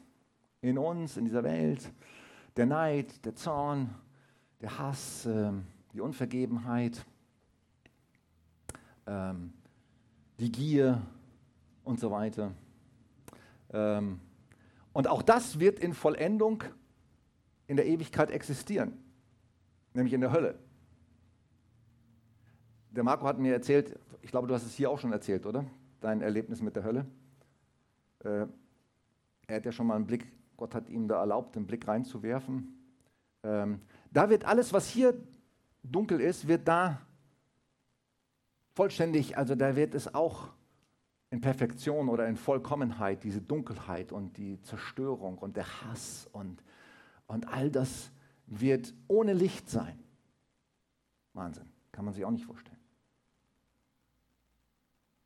in 0.61 0.77
uns, 0.77 1.17
in 1.17 1.25
dieser 1.25 1.43
Welt, 1.43 1.91
der 2.55 2.65
Neid, 2.65 3.25
der 3.25 3.35
Zorn, 3.35 3.89
der 4.61 4.77
Hass, 4.77 5.25
ähm, 5.25 5.63
die 5.93 6.01
Unvergebenheit, 6.01 7.05
ähm, 9.07 9.53
die 10.39 10.51
Gier 10.51 11.01
und 11.83 11.99
so 11.99 12.11
weiter. 12.11 12.53
Ähm, 13.71 14.19
und 14.93 15.07
auch 15.07 15.21
das 15.21 15.59
wird 15.59 15.79
in 15.79 15.93
Vollendung 15.93 16.63
in 17.67 17.77
der 17.77 17.87
Ewigkeit 17.87 18.29
existieren, 18.31 18.93
nämlich 19.93 20.13
in 20.13 20.21
der 20.21 20.31
Hölle. 20.31 20.59
Der 22.91 23.03
Marco 23.03 23.25
hat 23.25 23.39
mir 23.39 23.53
erzählt, 23.53 23.97
ich 24.21 24.29
glaube, 24.29 24.47
du 24.47 24.53
hast 24.53 24.65
es 24.65 24.75
hier 24.75 24.89
auch 24.89 24.99
schon 24.99 25.11
erzählt, 25.11 25.45
oder? 25.45 25.65
Dein 25.99 26.21
Erlebnis 26.21 26.61
mit 26.61 26.75
der 26.75 26.83
Hölle. 26.83 27.05
Äh, 28.19 28.45
er 29.47 29.55
hat 29.55 29.65
ja 29.65 29.71
schon 29.71 29.87
mal 29.87 29.95
einen 29.95 30.05
Blick, 30.05 30.31
Gott 30.57 30.75
hat 30.75 30.89
ihm 30.89 31.07
da 31.07 31.19
erlaubt, 31.19 31.57
einen 31.57 31.65
Blick 31.65 31.87
reinzuwerfen. 31.87 32.77
Ähm, 33.43 33.81
da 34.11 34.29
wird 34.29 34.45
alles, 34.45 34.71
was 34.71 34.87
hier 34.87 35.15
dunkel 35.81 36.21
ist, 36.21 36.47
wird 36.47 36.67
da 36.67 37.01
vollständig, 38.73 39.37
also 39.37 39.55
da 39.55 39.75
wird 39.75 39.95
es 39.95 40.13
auch 40.13 40.49
in 41.29 41.41
Perfektion 41.41 42.09
oder 42.09 42.27
in 42.27 42.35
Vollkommenheit, 42.35 43.23
diese 43.23 43.41
Dunkelheit 43.41 44.11
und 44.11 44.37
die 44.37 44.61
Zerstörung 44.61 45.37
und 45.37 45.57
der 45.57 45.65
Hass 45.81 46.27
und, 46.31 46.63
und 47.27 47.47
all 47.47 47.71
das 47.71 48.11
wird 48.45 48.93
ohne 49.07 49.33
Licht 49.33 49.69
sein. 49.69 49.97
Wahnsinn, 51.33 51.65
kann 51.91 52.05
man 52.05 52.13
sich 52.13 52.23
auch 52.23 52.31
nicht 52.31 52.45
vorstellen. 52.45 52.77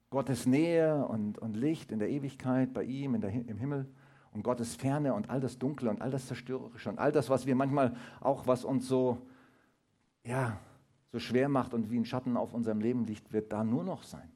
Gottes 0.09 0.45
Nähe 0.45 1.05
und, 1.05 1.37
und 1.37 1.57
Licht 1.57 1.91
in 1.91 1.99
der 1.99 2.09
Ewigkeit 2.09 2.73
bei 2.73 2.83
ihm 2.83 3.13
in 3.15 3.21
der, 3.21 3.31
im 3.31 3.57
Himmel 3.57 3.85
und 4.31 4.43
Gottes 4.43 4.75
Ferne 4.75 5.13
und 5.13 5.29
all 5.29 5.41
das 5.41 5.57
Dunkle 5.57 5.89
und 5.89 6.01
all 6.01 6.11
das 6.11 6.27
Zerstörerische 6.27 6.89
und 6.89 6.99
all 6.99 7.11
das, 7.11 7.29
was 7.29 7.45
wir 7.45 7.55
manchmal 7.55 7.95
auch, 8.21 8.47
was 8.47 8.63
uns 8.63 8.87
so, 8.87 9.27
ja, 10.23 10.59
so 11.11 11.19
schwer 11.19 11.49
macht 11.49 11.73
und 11.73 11.89
wie 11.89 11.97
ein 11.97 12.05
Schatten 12.05 12.37
auf 12.37 12.53
unserem 12.53 12.79
Leben 12.79 13.05
liegt, 13.05 13.31
wird 13.31 13.51
da 13.51 13.63
nur 13.63 13.83
noch 13.83 14.03
sein. 14.03 14.31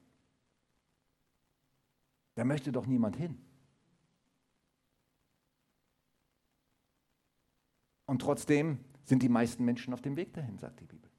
Da 2.34 2.44
möchte 2.44 2.72
doch 2.72 2.86
niemand 2.86 3.16
hin. 3.16 3.38
Und 8.06 8.20
trotzdem 8.20 8.78
sind 9.04 9.22
die 9.22 9.28
meisten 9.28 9.64
Menschen 9.64 9.92
auf 9.92 10.00
dem 10.00 10.16
Weg 10.16 10.32
dahin, 10.32 10.58
sagt 10.58 10.80
die 10.80 10.84
Bibel. 10.84 11.10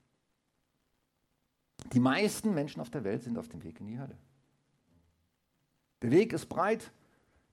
Die 1.92 2.00
meisten 2.00 2.54
Menschen 2.54 2.82
auf 2.82 2.90
der 2.90 3.04
Welt 3.04 3.24
sind 3.24 3.38
auf 3.38 3.48
dem 3.48 3.64
Weg 3.64 3.80
in 3.80 3.88
die 3.88 4.00
Hölle. 4.00 4.18
Der 6.02 6.12
Weg 6.12 6.34
ist 6.34 6.48
breit, 6.48 6.92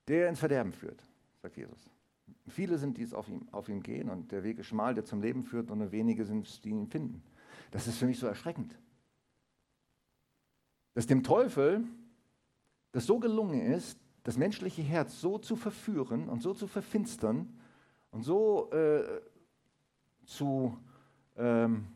der 0.09 0.29
ins 0.29 0.41
Verderben 0.41 0.73
führt, 0.73 1.03
sagt 1.43 1.57
Jesus. 1.57 1.91
Viele 2.49 2.79
sind, 2.79 2.97
die 2.99 3.03
es 3.03 3.15
auf 3.15 3.29
ihm, 3.29 3.49
auf 3.53 3.69
ihm 3.69 3.83
gehen 3.83 4.09
und 4.09 4.33
der 4.33 4.43
Weg 4.43 4.59
ist 4.59 4.67
schmal, 4.67 4.95
der 4.95 5.05
zum 5.05 5.21
Leben 5.21 5.45
führt 5.45 5.71
und 5.71 5.79
nur 5.79 5.93
wenige 5.93 6.25
sind 6.25 6.47
es, 6.47 6.61
die 6.61 6.71
ihn 6.71 6.89
finden. 6.89 7.23
Das 7.71 7.87
ist 7.87 7.99
für 7.99 8.07
mich 8.07 8.19
so 8.19 8.27
erschreckend. 8.27 8.77
Dass 10.95 11.07
dem 11.07 11.23
Teufel 11.23 11.85
das 12.93 13.07
so 13.07 13.19
gelungen 13.19 13.61
ist, 13.61 13.99
das 14.25 14.37
menschliche 14.37 14.83
Herz 14.83 15.21
so 15.21 15.39
zu 15.39 15.57
verführen 15.57 16.29
und 16.29 16.43
so 16.43 16.53
zu 16.53 16.67
verfinstern 16.67 17.59
und 18.11 18.23
so 18.23 18.71
äh, 18.73 19.21
zu 20.25 20.77
ähm, 21.37 21.87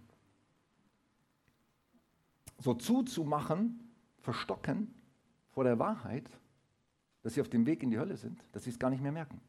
so 2.58 2.74
zuzumachen, 2.74 3.92
verstocken 4.20 4.94
vor 5.50 5.64
der 5.64 5.78
Wahrheit, 5.78 6.30
dass 7.22 7.34
sie 7.34 7.40
auf 7.40 7.48
dem 7.48 7.66
Weg 7.66 7.82
in 7.82 7.90
die 7.90 7.98
Hölle 7.98 8.16
sind, 8.16 8.42
dass 8.52 8.64
sie 8.64 8.70
es 8.70 8.78
gar 8.78 8.90
nicht 8.90 9.02
mehr 9.02 9.12
merken. 9.12 9.40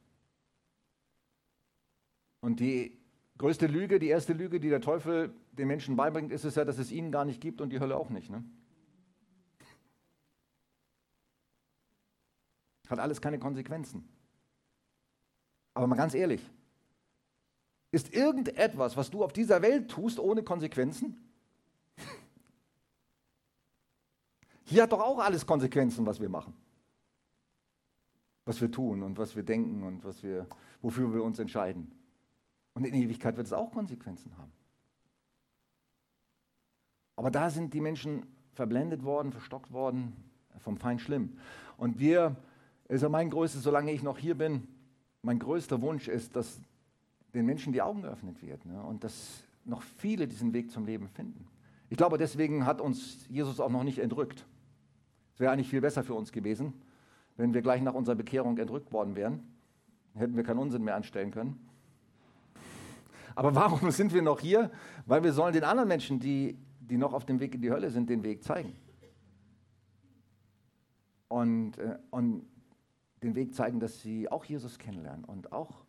Und 2.41 2.60
die 2.60 2.98
größte 3.38 3.68
Lüge, 3.68 4.00
die 4.00 4.08
erste 4.08 4.34
Lüge, 4.34 4.60
die 4.60 4.70
der 4.70 4.82
Teufel 4.82 5.34
den 5.51 5.68
Menschen 5.68 5.96
beibringt, 5.96 6.32
ist 6.32 6.44
es 6.44 6.56
ja, 6.56 6.65
dass 6.65 6.77
es 6.77 6.92
ihnen 6.92 7.12
gar 7.12 7.25
nicht 7.25 7.42
gibt 7.42 7.62
und 7.62 7.70
die 7.70 7.80
Hölle 7.80 7.98
auch 7.98 8.10
nicht. 8.10 8.30
Ne? 8.30 8.44
Hat 12.89 13.00
alles 13.00 13.22
keine 13.22 13.39
Konsequenzen. 13.39 14.08
Aber 15.74 15.88
mal 15.88 15.96
ganz 15.96 16.13
ehrlich, 16.13 16.42
ist 17.92 18.13
irgendetwas, 18.13 18.96
was 18.96 19.10
du 19.10 19.24
auf 19.24 19.34
dieser 19.34 19.62
Welt 19.62 19.89
tust, 19.89 20.20
ohne 20.20 20.44
Konsequenzen? 20.44 21.18
Hier 24.63 24.84
hat 24.84 24.92
doch 24.92 25.01
auch 25.01 25.20
alles 25.20 25.46
Konsequenzen, 25.46 26.06
was 26.06 26.20
wir 26.20 26.30
machen 26.30 26.54
was 28.46 28.62
wir 28.62 28.72
tun 28.72 29.01
und 29.01 29.18
was 29.18 29.36
wir 29.36 29.44
denken 29.44 29.84
und 29.84 30.04
was 30.06 30.24
wir, 30.24 30.48
wofür 30.82 31.13
wir 31.13 31.24
uns 31.24 31.39
entscheiden. 31.39 31.92
Und 32.75 32.86
in 32.86 32.94
Ewigkeit 32.94 33.38
wird 33.38 33.48
es 33.48 33.53
auch 33.53 33.72
Konsequenzen 33.72 34.38
haben. 34.38 34.51
Aber 37.15 37.32
da 37.32 37.50
sind 37.50 37.74
die 37.74 37.82
Menschen 37.82 38.25
verblendet 38.53 39.03
worden, 39.03 39.32
verstockt 39.32 39.72
worden, 39.72 40.13
vom 40.60 40.77
Feind 40.77 41.01
schlimm. 41.01 41.38
Und 41.77 42.00
wir, 42.00 42.36
also 42.89 43.10
mein 43.10 43.29
größtes, 43.29 43.63
solange 43.63 43.91
ich 43.91 44.03
noch 44.03 44.17
hier 44.17 44.36
bin, 44.36 44.67
mein 45.22 45.39
größter 45.39 45.82
Wunsch 45.82 46.08
ist, 46.08 46.36
dass 46.36 46.60
den 47.34 47.46
Menschen 47.46 47.74
die 47.74 47.82
Augen 47.82 48.01
geöffnet 48.01 48.41
wird 48.41 48.65
ne? 48.65 48.82
und 48.84 49.03
dass 49.03 49.44
noch 49.63 49.82
viele 49.82 50.27
diesen 50.27 50.53
Weg 50.53 50.70
zum 50.72 50.86
Leben 50.86 51.08
finden. 51.08 51.48
Ich 51.89 51.98
glaube, 51.98 52.17
deswegen 52.17 52.65
hat 52.65 52.82
uns 52.82 53.25
Jesus 53.29 53.60
auch 53.60 53.70
noch 53.70 53.84
nicht 53.84 54.00
entrückt. 54.00 54.46
Es 55.34 55.39
wäre 55.39 55.51
eigentlich 55.51 55.70
viel 55.70 55.82
besser 55.82 56.03
für 56.03 56.13
uns 56.13 56.32
gewesen, 56.32 56.74
wenn 57.38 57.53
wir 57.53 57.62
gleich 57.62 57.82
nach 57.82 57.94
unserer 57.94 58.15
Bekehrung 58.15 58.58
entrückt 58.58 58.91
worden 58.91 59.15
wären. 59.15 59.44
Hätten 60.13 60.36
wir 60.36 60.44
keinen 60.44 60.60
Unsinn 60.60 60.84
mehr 60.84 60.96
anstellen 60.96 61.32
können. 61.32 61.60
Aber 63.36 63.54
warum 63.54 63.92
sind 63.92 64.13
wir 64.13 64.22
noch 64.22 64.39
hier? 64.39 64.72
Weil 65.06 65.24
wir 65.24 65.34
sollen 65.34 65.54
den 65.54 65.63
anderen 65.63 65.89
Menschen, 65.89 66.20
die, 66.20 66.58
die 66.80 66.98
noch 66.98 67.13
auf 67.13 67.25
dem 67.25 67.39
Weg 67.39 67.54
in 67.54 67.62
die 67.62 67.70
Hölle 67.70 67.92
sind, 67.92 68.10
den 68.10 68.24
Weg 68.24 68.44
zeigen. 68.44 68.75
Und, 71.27 71.77
äh, 71.77 71.98
und 72.12 72.48
den 73.22 73.36
Weg 73.36 73.54
zeigen, 73.54 73.80
dass 73.80 74.01
sie 74.01 74.32
auch 74.32 74.46
Jesus 74.46 74.77
kennenlernen 74.80 75.25
und 75.25 75.51
auch 75.51 75.84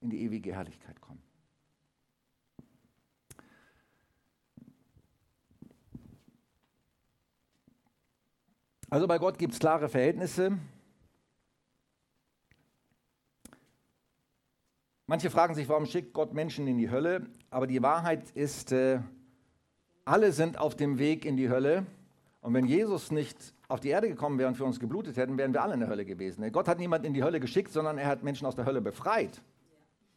in 0.00 0.10
die 0.10 0.22
ewige 0.22 0.52
Herrlichkeit 0.52 1.00
kommen. 1.00 1.22
Also 8.90 9.08
bei 9.08 9.18
Gott 9.18 9.38
gibt 9.38 9.54
es 9.54 9.58
klare 9.58 9.88
Verhältnisse. 9.88 10.58
Manche 15.06 15.28
fragen 15.28 15.54
sich, 15.54 15.68
warum 15.68 15.84
schickt 15.84 16.14
Gott 16.14 16.32
Menschen 16.32 16.66
in 16.66 16.78
die 16.78 16.90
Hölle? 16.90 17.26
Aber 17.50 17.66
die 17.66 17.82
Wahrheit 17.82 18.30
ist, 18.30 18.72
äh, 18.72 19.00
alle 20.06 20.32
sind 20.32 20.58
auf 20.58 20.76
dem 20.76 20.98
Weg 20.98 21.26
in 21.26 21.36
die 21.36 21.50
Hölle. 21.50 21.84
Und 22.40 22.54
wenn 22.54 22.64
Jesus 22.64 23.10
nicht 23.10 23.54
auf 23.68 23.80
die 23.80 23.90
Erde 23.90 24.08
gekommen 24.08 24.38
wäre 24.38 24.48
und 24.48 24.54
für 24.54 24.64
uns 24.64 24.80
geblutet 24.80 25.18
hätten, 25.18 25.36
wären 25.36 25.52
wir 25.52 25.62
alle 25.62 25.74
in 25.74 25.80
der 25.80 25.90
Hölle 25.90 26.06
gewesen. 26.06 26.50
Gott 26.52 26.68
hat 26.68 26.78
niemand 26.78 27.04
in 27.04 27.12
die 27.12 27.22
Hölle 27.22 27.38
geschickt, 27.38 27.70
sondern 27.70 27.98
er 27.98 28.06
hat 28.06 28.22
Menschen 28.22 28.46
aus 28.46 28.54
der 28.54 28.64
Hölle 28.66 28.80
befreit. 28.80 29.42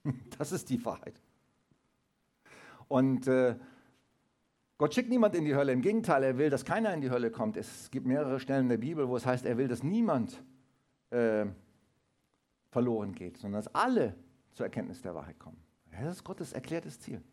Das 0.37 0.53
ist 0.53 0.69
die 0.69 0.83
Wahrheit. 0.85 1.19
Und 2.87 3.27
äh, 3.27 3.55
Gott 4.77 4.93
schickt 4.93 5.09
niemand 5.09 5.35
in 5.35 5.43
die 5.43 5.53
Hölle. 5.53 5.73
Im 5.73 5.81
Gegenteil, 5.81 6.23
er 6.23 6.37
will, 6.37 6.49
dass 6.49 6.63
keiner 6.63 6.93
in 6.93 7.01
die 7.01 7.09
Hölle 7.09 7.29
kommt. 7.29 7.57
Es 7.57 7.91
gibt 7.91 8.05
mehrere 8.05 8.39
Stellen 8.39 8.63
in 8.63 8.69
der 8.69 8.77
Bibel, 8.77 9.09
wo 9.09 9.17
es 9.17 9.25
heißt, 9.25 9.45
er 9.45 9.57
will, 9.57 9.67
dass 9.67 9.83
niemand 9.83 10.41
äh, 11.09 11.45
verloren 12.69 13.13
geht, 13.13 13.37
sondern 13.37 13.61
dass 13.61 13.75
alle 13.75 14.15
zur 14.57 14.65
Erkenntnis 14.65 15.03
der 15.03 15.13
Wahrheit 15.13 15.37
kommen. 15.37 15.61
Das 15.91 16.17
ist 16.17 16.23
Gottes 16.23 16.51
erklärtes 16.51 16.99
Ziel. 16.99 17.23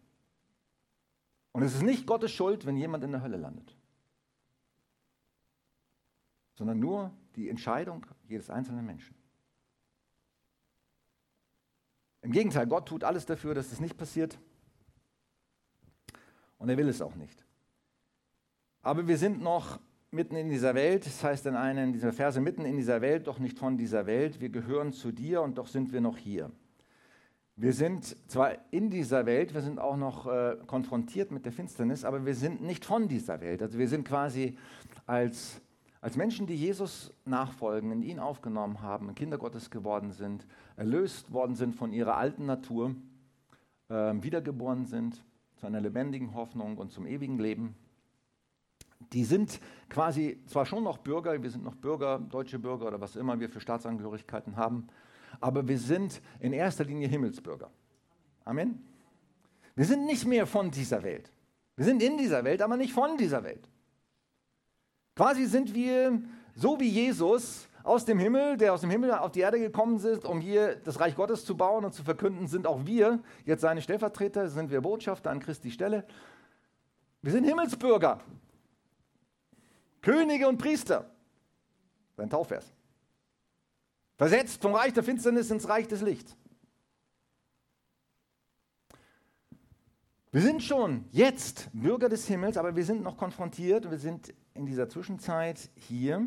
Und 1.52 1.62
es 1.62 1.75
ist 1.75 1.83
nicht 1.83 2.07
Gottes 2.07 2.31
Schuld, 2.33 2.66
wenn 2.66 2.76
jemand 2.76 3.02
in 3.02 3.12
der 3.12 3.23
Hölle 3.23 3.38
landet, 3.38 3.76
sondern 6.54 6.78
nur 6.78 7.12
die 7.35 7.49
Entscheidung 7.49 8.04
jedes 8.28 8.50
einzelnen 8.50 8.85
Menschen. 8.85 9.16
Im 12.21 12.33
Gegenteil, 12.33 12.66
Gott 12.66 12.88
tut 12.88 13.04
alles 13.04 13.25
dafür, 13.25 13.54
dass 13.54 13.73
es 13.73 13.81
nicht 13.81 13.97
passiert. 13.97 14.38
Und 16.59 16.69
er 16.69 16.76
will 16.76 16.88
es 16.88 17.00
auch 17.00 17.14
nicht. 17.14 17.45
Aber 18.83 19.07
wir 19.09 19.16
sind 19.16 19.40
noch 19.40 19.81
mitten 20.11 20.37
in 20.37 20.49
dieser 20.49 20.75
Welt, 20.75 21.07
das 21.07 21.25
heißt 21.25 21.47
in 21.47 21.57
einer 21.57 21.87
dieser 21.90 22.12
Verse, 22.12 22.40
mitten 22.40 22.64
in 22.64 22.76
dieser 22.76 23.00
Welt, 23.00 23.26
doch 23.26 23.38
nicht 23.38 23.59
von 23.59 23.76
dieser 23.78 24.07
Welt. 24.07 24.40
Wir 24.40 24.50
gehören 24.50 24.93
zu 24.93 25.11
dir 25.11 25.43
und 25.43 25.57
doch 25.57 25.66
sind 25.66 25.93
wir 25.93 26.00
noch 26.00 26.19
hier. 26.19 26.50
Wir 27.56 27.73
sind 27.73 28.16
zwar 28.28 28.56
in 28.73 28.90
dieser 28.90 29.26
Welt, 29.26 29.54
wir 29.54 29.61
sind 29.62 29.78
auch 29.78 29.96
noch 29.96 30.26
äh, 30.26 30.56
konfrontiert 30.66 31.30
mit 31.30 31.44
der 31.44 31.52
Finsternis, 31.52 32.04
aber 32.04 32.26
wir 32.26 32.34
sind 32.34 32.62
nicht 32.62 32.84
von 32.84 33.06
dieser 33.06 33.40
Welt. 33.40 33.62
Also 33.62 33.78
wir 33.78 33.88
sind 33.88 34.04
quasi 34.04 34.58
als, 35.06 35.61
als 36.00 36.16
Menschen, 36.16 36.49
die 36.49 36.56
Jesus 36.56 37.12
nachfolgen, 37.25 37.92
in 37.92 38.02
ihn 38.02 38.18
aufgenommen 38.18 38.82
haben, 38.82 39.14
Kinder 39.14 39.38
Gottes 39.38 39.70
geworden 39.70 40.11
sind, 40.11 40.49
erlöst 40.76 41.32
worden 41.32 41.54
sind 41.54 41.76
von 41.76 41.92
ihrer 41.92 42.16
alten 42.16 42.44
Natur, 42.44 42.96
äh, 43.88 43.94
wiedergeboren 43.94 44.84
sind 44.84 45.23
zu 45.54 45.68
einer 45.68 45.80
lebendigen 45.80 46.34
Hoffnung 46.34 46.76
und 46.76 46.90
zum 46.90 47.06
ewigen 47.06 47.38
Leben. 47.38 47.76
Die 49.12 49.25
sind 49.25 49.61
quasi 49.88 50.42
zwar 50.46 50.66
schon 50.66 50.82
noch 50.82 50.99
Bürger, 50.99 51.40
wir 51.40 51.50
sind 51.50 51.62
noch 51.62 51.76
Bürger, 51.76 52.18
deutsche 52.18 52.58
Bürger 52.58 52.88
oder 52.88 53.00
was 53.00 53.14
immer 53.14 53.38
wir 53.38 53.49
für 53.49 53.61
Staatsangehörigkeiten 53.61 54.56
haben, 54.56 54.88
aber 55.40 55.66
wir 55.66 55.78
sind 55.78 56.20
in 56.40 56.52
erster 56.52 56.84
Linie 56.84 57.08
Himmelsbürger. 57.08 57.70
Amen. 58.44 58.84
Wir 59.74 59.84
sind 59.84 60.06
nicht 60.06 60.26
mehr 60.26 60.46
von 60.46 60.70
dieser 60.70 61.02
Welt. 61.02 61.30
Wir 61.76 61.84
sind 61.84 62.02
in 62.02 62.16
dieser 62.16 62.44
Welt, 62.44 62.62
aber 62.62 62.76
nicht 62.76 62.92
von 62.92 63.16
dieser 63.16 63.42
Welt. 63.42 63.68
Quasi 65.16 65.46
sind 65.46 65.74
wir 65.74 66.20
so 66.54 66.78
wie 66.78 66.88
Jesus 66.88 67.68
aus 67.82 68.04
dem 68.04 68.18
Himmel, 68.18 68.56
der 68.56 68.72
aus 68.72 68.80
dem 68.80 68.90
Himmel 68.90 69.12
auf 69.12 69.32
die 69.32 69.40
Erde 69.40 69.58
gekommen 69.58 69.96
ist, 69.98 70.24
um 70.24 70.40
hier 70.40 70.76
das 70.76 71.00
Reich 71.00 71.14
Gottes 71.14 71.44
zu 71.44 71.56
bauen 71.56 71.84
und 71.84 71.92
zu 71.92 72.02
verkünden, 72.02 72.48
sind 72.48 72.66
auch 72.66 72.86
wir 72.86 73.20
jetzt 73.44 73.60
seine 73.60 73.82
Stellvertreter, 73.82 74.48
sind 74.48 74.70
wir 74.70 74.80
Botschafter 74.80 75.30
an 75.30 75.40
Christi 75.40 75.70
Stelle. 75.70 76.06
Wir 77.22 77.32
sind 77.32 77.44
Himmelsbürger, 77.44 78.20
Könige 80.00 80.48
und 80.48 80.58
Priester. 80.58 81.10
Sein 82.16 82.30
Taufvers. 82.30 82.74
Versetzt 84.16 84.62
vom 84.62 84.74
Reich 84.74 84.92
der 84.92 85.02
Finsternis 85.02 85.50
ins 85.50 85.68
Reich 85.68 85.88
des 85.88 86.00
Lichts. 86.00 86.36
Wir 90.30 90.40
sind 90.40 90.62
schon 90.62 91.04
jetzt 91.12 91.70
Bürger 91.72 92.08
des 92.08 92.26
Himmels, 92.26 92.56
aber 92.56 92.74
wir 92.74 92.84
sind 92.84 93.02
noch 93.02 93.16
konfrontiert, 93.16 93.90
wir 93.90 93.98
sind 93.98 94.34
in 94.54 94.66
dieser 94.66 94.88
Zwischenzeit 94.88 95.70
hier. 95.76 96.26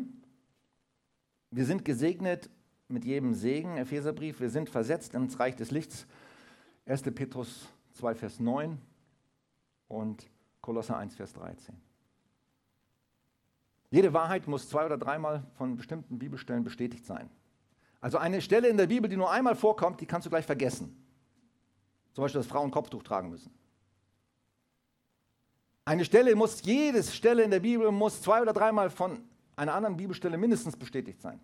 Wir 1.50 1.64
sind 1.66 1.84
gesegnet 1.84 2.48
mit 2.88 3.04
jedem 3.04 3.34
Segen, 3.34 3.76
Epheserbrief, 3.76 4.40
wir 4.40 4.48
sind 4.48 4.70
versetzt 4.70 5.14
ins 5.14 5.38
Reich 5.38 5.56
des 5.56 5.70
Lichts. 5.70 6.06
1. 6.86 7.02
Petrus 7.02 7.68
2, 7.92 8.14
Vers 8.14 8.40
9 8.40 8.78
und 9.88 10.30
Kolosser 10.62 10.96
1, 10.96 11.14
Vers 11.14 11.34
13. 11.34 11.74
Jede 13.90 14.12
Wahrheit 14.12 14.46
muss 14.46 14.68
zwei 14.68 14.86
oder 14.86 14.98
dreimal 14.98 15.44
von 15.56 15.76
bestimmten 15.76 16.18
Bibelstellen 16.18 16.64
bestätigt 16.64 17.04
sein. 17.06 17.30
Also 18.00 18.18
eine 18.18 18.40
Stelle 18.40 18.68
in 18.68 18.76
der 18.76 18.86
Bibel, 18.86 19.08
die 19.08 19.16
nur 19.16 19.30
einmal 19.30 19.56
vorkommt, 19.56 20.00
die 20.00 20.06
kannst 20.06 20.26
du 20.26 20.30
gleich 20.30 20.46
vergessen. 20.46 21.04
Zum 22.12 22.22
Beispiel, 22.22 22.40
dass 22.40 22.48
Frauen 22.48 22.70
Kopftuch 22.70 23.02
tragen 23.02 23.30
müssen. 23.30 23.52
Eine 25.84 26.04
Stelle 26.04 26.34
muss, 26.36 26.62
jede 26.62 27.02
Stelle 27.02 27.42
in 27.42 27.50
der 27.50 27.60
Bibel 27.60 27.90
muss 27.90 28.20
zwei 28.20 28.42
oder 28.42 28.52
dreimal 28.52 28.90
von 28.90 29.22
einer 29.56 29.74
anderen 29.74 29.96
Bibelstelle 29.96 30.36
mindestens 30.36 30.76
bestätigt 30.76 31.20
sein. 31.20 31.40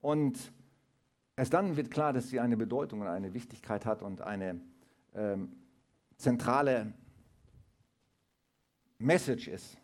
Und 0.00 0.52
erst 1.34 1.52
dann 1.52 1.76
wird 1.76 1.90
klar, 1.90 2.12
dass 2.12 2.28
sie 2.28 2.38
eine 2.38 2.56
Bedeutung 2.56 3.00
und 3.00 3.08
eine 3.08 3.34
Wichtigkeit 3.34 3.84
hat 3.84 4.02
und 4.02 4.20
eine 4.20 4.60
ähm, 5.14 5.52
zentrale 6.16 6.94
Message 8.98 9.48
ist. 9.48 9.76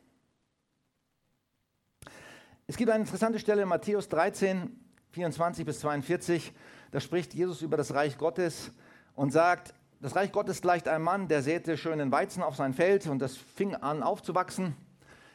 Es 2.72 2.78
gibt 2.78 2.90
eine 2.90 3.02
interessante 3.02 3.38
Stelle 3.38 3.60
in 3.60 3.68
Matthäus 3.68 4.08
13, 4.08 4.74
24 5.10 5.66
bis 5.66 5.80
42. 5.80 6.54
Da 6.90 7.00
spricht 7.00 7.34
Jesus 7.34 7.60
über 7.60 7.76
das 7.76 7.92
Reich 7.92 8.16
Gottes 8.16 8.70
und 9.14 9.30
sagt, 9.30 9.74
das 10.00 10.16
Reich 10.16 10.32
Gottes 10.32 10.62
gleicht 10.62 10.88
einem 10.88 11.04
Mann, 11.04 11.28
der 11.28 11.42
säte 11.42 11.76
schönen 11.76 12.10
Weizen 12.10 12.42
auf 12.42 12.56
sein 12.56 12.72
Feld 12.72 13.06
und 13.08 13.18
das 13.18 13.36
fing 13.36 13.74
an 13.74 14.02
aufzuwachsen. 14.02 14.74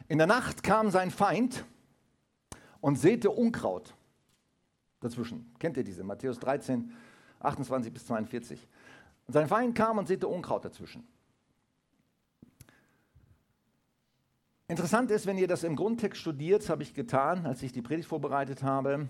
In 0.07 0.17
der 0.17 0.25
Nacht 0.25 0.63
kam 0.63 0.89
sein 0.89 1.11
Feind 1.11 1.63
und 2.81 2.97
säte 2.97 3.29
Unkraut 3.29 3.93
dazwischen. 4.99 5.53
Kennt 5.59 5.77
ihr 5.77 5.83
diese? 5.83 6.03
Matthäus 6.03 6.39
13, 6.39 6.91
28 7.39 7.93
bis 7.93 8.07
42. 8.07 8.67
Und 9.27 9.33
sein 9.35 9.47
Feind 9.47 9.75
kam 9.75 9.99
und 9.99 10.07
säte 10.07 10.27
Unkraut 10.27 10.65
dazwischen. 10.65 11.07
Interessant 14.69 15.11
ist, 15.11 15.25
wenn 15.25 15.37
ihr 15.37 15.47
das 15.47 15.63
im 15.63 15.77
Grundtext 15.77 16.19
studiert, 16.19 16.67
habe 16.67 16.83
ich 16.83 16.93
getan, 16.93 17.45
als 17.45 17.63
ich 17.63 17.71
die 17.71 17.81
Predigt 17.81 18.09
vorbereitet 18.09 18.63
habe, 18.63 19.07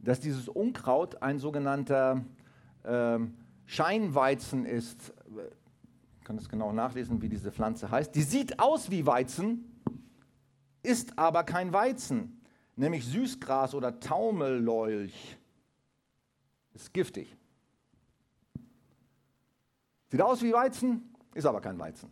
dass 0.00 0.18
dieses 0.18 0.48
Unkraut 0.48 1.22
ein 1.22 1.38
sogenannter 1.38 2.24
äh, 2.82 3.20
Scheinweizen 3.66 4.66
ist. 4.66 5.12
Ich 6.18 6.24
kann 6.24 6.36
das 6.36 6.48
genau 6.48 6.72
nachlesen, 6.72 7.22
wie 7.22 7.28
diese 7.28 7.52
Pflanze 7.52 7.92
heißt. 7.92 8.12
Die 8.12 8.22
sieht 8.22 8.58
aus 8.58 8.90
wie 8.90 9.06
Weizen, 9.06 9.80
ist 10.82 11.16
aber 11.16 11.44
kein 11.44 11.72
Weizen, 11.72 12.40
nämlich 12.74 13.06
Süßgras 13.06 13.76
oder 13.76 14.00
Taumellolch. 14.00 15.38
Ist 16.74 16.92
giftig. 16.92 17.36
Sieht 20.08 20.22
aus 20.22 20.42
wie 20.42 20.52
Weizen, 20.52 21.14
ist 21.34 21.46
aber 21.46 21.60
kein 21.60 21.78
Weizen. 21.78 22.10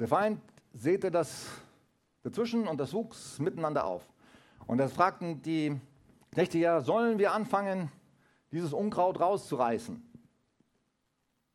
Der 0.00 0.08
Feind 0.08 0.40
säte 0.72 1.10
das 1.10 1.48
dazwischen 2.22 2.66
und 2.66 2.78
das 2.78 2.92
wuchs 2.92 3.38
miteinander 3.38 3.84
auf. 3.84 4.06
Und 4.66 4.78
da 4.78 4.88
fragten 4.88 5.42
die 5.42 5.78
Knechte 6.30 6.58
ja, 6.58 6.80
sollen 6.80 7.18
wir 7.18 7.32
anfangen, 7.32 7.90
dieses 8.52 8.72
Unkraut 8.72 9.20
rauszureißen? 9.20 9.96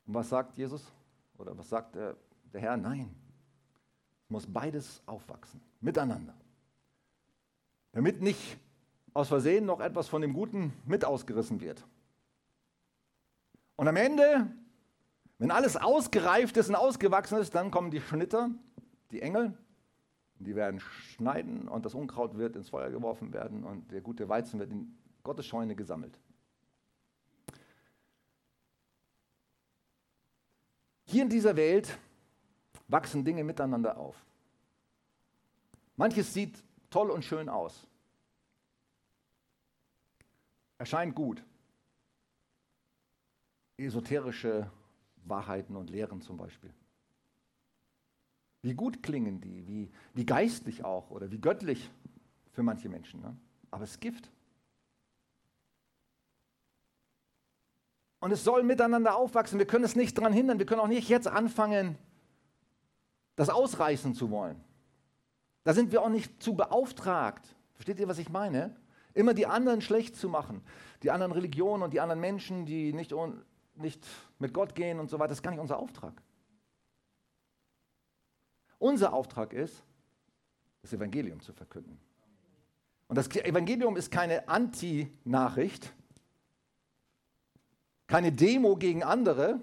Und 0.06 0.14
was 0.14 0.30
sagt 0.30 0.58
Jesus? 0.58 0.92
Oder 1.38 1.58
was 1.58 1.70
sagt 1.70 1.96
der, 1.96 2.16
der 2.54 2.62
Herr? 2.62 2.78
Nein, 2.78 3.14
es 4.24 4.30
muss 4.30 4.46
beides 4.46 5.02
aufwachsen, 5.06 5.62
miteinander. 5.82 6.34
Damit 7.92 8.22
nicht 8.22 8.58
aus 9.14 9.30
Versehen 9.30 9.66
noch 9.66 9.80
etwas 9.80 10.08
von 10.08 10.22
dem 10.22 10.34
Guten 10.34 10.74
mit 10.86 11.04
ausgerissen 11.04 11.60
wird. 11.60 11.84
Und 13.76 13.88
am 13.88 13.96
Ende, 13.96 14.48
wenn 15.40 15.52
alles 15.52 15.76
ausgereift 15.78 16.58
ist 16.58 16.70
und 16.70 16.76
ausgewachsen 16.76 17.40
ist, 17.40 17.56
dann 17.56 17.72
kommen 17.72 17.90
die 17.90 18.02
Schnitter 18.02 18.50
die 19.12 19.22
Engel, 19.22 19.58
die 20.39 20.56
werden 20.56 20.80
schneiden 20.80 21.67
und 21.67 21.86
das 21.86 21.93
Unkraut 21.93 22.38
wird 22.38 22.56
ins 22.56 22.70
Feuer 22.70 22.89
geworfen 22.89 23.34
werden 23.34 23.63
und 23.63 23.91
der 23.91 24.02
gute 24.02 24.28
Weizen 24.30 24.60
wird 24.60 24.72
in 24.72 24.98
Gottes 25.24 25.46
Scheune 25.46 25.76
gesammelt. 25.76 26.20
Hier 31.06 31.24
in 31.24 31.30
dieser 31.30 31.56
Welt 31.56 31.98
wachsen 32.88 33.24
Dinge 33.24 33.43
miteinander 33.43 33.98
auf. 33.98 34.26
Manches 35.96 36.34
sieht 36.34 36.63
toll 36.89 37.10
und 37.10 37.24
schön 37.24 37.50
aus. 37.50 37.88
Erscheint 40.78 41.15
gut. 41.15 41.43
Esoterische 43.78 44.70
Wahrheiten 45.26 45.76
und 45.76 45.89
Lehren 45.89 46.22
zum 46.22 46.38
Beispiel. 46.38 46.74
Wie 48.62 48.74
gut 48.74 49.04
klingen 49.04 49.39
die, 49.39 49.67
wie, 49.67 49.91
wie 50.13 50.26
geistlich 50.26 50.84
auch 50.84 51.10
oder 51.12 51.32
wie 51.32 51.39
göttlich 51.39 51.89
für 52.52 52.63
manche 52.63 52.89
Menschen. 52.89 53.22
Ne? 53.22 53.36
Aber 53.72 53.84
es 53.84 53.91
ist 53.91 54.02
Gift. 54.02 54.32
Und 58.20 58.32
es 58.32 58.43
soll 58.43 58.63
miteinander 58.63 59.15
aufwachsen. 59.15 59.60
Wir 59.60 59.67
können 59.67 59.86
es 59.86 59.96
nicht 59.96 60.17
daran 60.17 60.34
hindern. 60.34 60.58
Wir 60.60 60.65
können 60.65 60.82
auch 60.82 60.88
nicht 60.88 61.08
jetzt 61.08 61.28
anfangen, 61.28 61.98
das 63.36 63.50
ausreißen 63.50 64.15
zu 64.15 64.32
wollen. 64.32 64.60
Da 65.63 65.74
sind 65.74 65.91
wir 65.91 66.02
auch 66.02 66.10
nicht 66.10 66.41
zu 66.41 66.56
beauftragt. 66.56 67.56
Versteht 67.76 68.00
ihr, 68.00 68.08
was 68.08 68.17
ich 68.17 68.30
meine? 68.30 68.76
Immer 69.13 69.34
die 69.34 69.46
anderen 69.46 69.82
schlecht 69.82 70.15
zu 70.15 70.30
machen. 70.30 70.63
Die 71.04 71.12
anderen 71.12 71.32
Religionen 71.32 71.84
und 71.84 71.93
die 71.93 72.00
anderen 72.00 72.20
Menschen, 72.20 72.65
die 72.65 72.91
nicht, 72.93 73.13
nicht 73.76 74.06
mit 74.39 74.54
Gott 74.54 74.74
gehen 74.74 75.00
und 75.00 75.10
so 75.10 75.20
weiter. 75.20 75.30
Das 75.30 75.38
ist 75.39 75.43
gar 75.43 75.52
nicht 75.52 75.60
unser 75.60 75.78
Auftrag. 75.78 76.13
Unser 78.80 79.13
Auftrag 79.13 79.54
ist, 79.54 79.84
das 80.82 80.94
Evangelium 80.94 81.40
zu 81.42 81.54
verkünden. 81.54 82.00
Und 83.08 83.16
das 83.16 83.28
Evangelium 83.36 83.96
ist 83.98 84.12
keine 84.12 84.48
Anti-Nachricht, 84.48 85.94
keine 88.06 88.32
Demo 88.32 88.76
gegen 88.76 89.04
andere, 89.04 89.60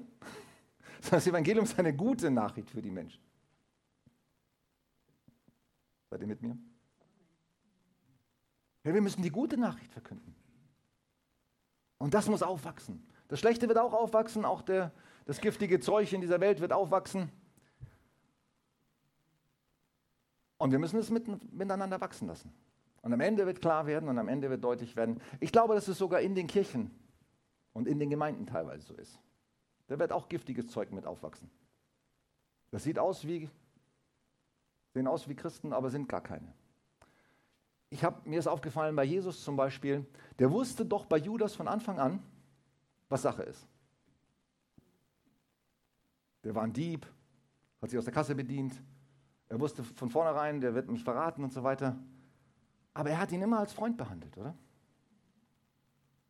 sondern 1.00 1.18
das 1.18 1.26
Evangelium 1.26 1.64
ist 1.64 1.78
eine 1.78 1.94
gute 1.94 2.30
Nachricht 2.30 2.70
für 2.70 2.82
die 2.82 2.90
Menschen. 2.90 3.22
Seid 6.10 6.20
ihr 6.20 6.26
mit 6.26 6.42
mir? 6.42 6.56
Ja, 8.84 8.92
wir 8.92 9.00
müssen 9.00 9.22
die 9.22 9.30
gute 9.30 9.56
Nachricht 9.56 9.92
verkünden. 9.92 10.34
Und 11.98 12.12
das 12.12 12.28
muss 12.28 12.42
aufwachsen. 12.42 13.06
Das 13.28 13.40
Schlechte 13.40 13.66
wird 13.66 13.78
auch 13.78 13.94
aufwachsen, 13.94 14.44
auch 14.44 14.62
der, 14.62 14.92
das 15.24 15.40
giftige 15.40 15.80
Zeug 15.80 16.12
in 16.12 16.20
dieser 16.20 16.40
Welt 16.40 16.60
wird 16.60 16.72
aufwachsen. 16.72 17.30
Und 20.58 20.70
wir 20.70 20.78
müssen 20.78 20.98
es 20.98 21.10
mit, 21.10 21.52
miteinander 21.52 22.00
wachsen 22.00 22.28
lassen. 22.28 22.52
Und 23.02 23.12
am 23.12 23.20
Ende 23.20 23.44
wird 23.46 23.60
klar 23.60 23.86
werden 23.86 24.08
und 24.08 24.18
am 24.18 24.28
Ende 24.28 24.48
wird 24.48 24.64
deutlich 24.64 24.96
werden. 24.96 25.20
Ich 25.40 25.52
glaube, 25.52 25.74
dass 25.74 25.88
es 25.88 25.98
sogar 25.98 26.20
in 26.20 26.34
den 26.34 26.46
Kirchen 26.46 26.90
und 27.72 27.86
in 27.86 27.98
den 27.98 28.08
Gemeinden 28.08 28.46
teilweise 28.46 28.86
so 28.86 28.94
ist. 28.94 29.20
Da 29.88 29.98
wird 29.98 30.12
auch 30.12 30.28
giftiges 30.28 30.68
Zeug 30.68 30.90
mit 30.90 31.04
aufwachsen. 31.04 31.50
Das 32.70 32.82
sieht 32.82 32.98
aus 32.98 33.26
wie, 33.26 33.50
sehen 34.94 35.06
aus 35.06 35.28
wie 35.28 35.34
Christen, 35.34 35.72
aber 35.72 35.90
sind 35.90 36.08
gar 36.08 36.22
keine. 36.22 36.54
Ich 37.90 38.02
hab, 38.02 38.26
mir 38.26 38.38
ist 38.38 38.46
aufgefallen 38.46 38.96
bei 38.96 39.04
Jesus 39.04 39.44
zum 39.44 39.56
Beispiel, 39.56 40.06
der 40.38 40.50
wusste 40.50 40.84
doch 40.84 41.06
bei 41.06 41.18
Judas 41.18 41.54
von 41.54 41.68
Anfang 41.68 42.00
an, 42.00 42.22
was 43.08 43.22
Sache 43.22 43.42
ist. 43.42 43.68
Der 46.42 46.54
war 46.54 46.62
ein 46.62 46.72
Dieb, 46.72 47.06
hat 47.80 47.90
sich 47.90 47.98
aus 47.98 48.04
der 48.04 48.14
Kasse 48.14 48.34
bedient. 48.34 48.74
Er 49.48 49.60
wusste 49.60 49.84
von 49.84 50.10
vornherein, 50.10 50.60
der 50.60 50.74
wird 50.74 50.88
mich 50.88 51.04
verraten 51.04 51.44
und 51.44 51.52
so 51.52 51.62
weiter. 51.62 51.98
Aber 52.94 53.10
er 53.10 53.18
hat 53.18 53.32
ihn 53.32 53.42
immer 53.42 53.58
als 53.58 53.72
Freund 53.72 53.96
behandelt, 53.96 54.36
oder? 54.36 54.56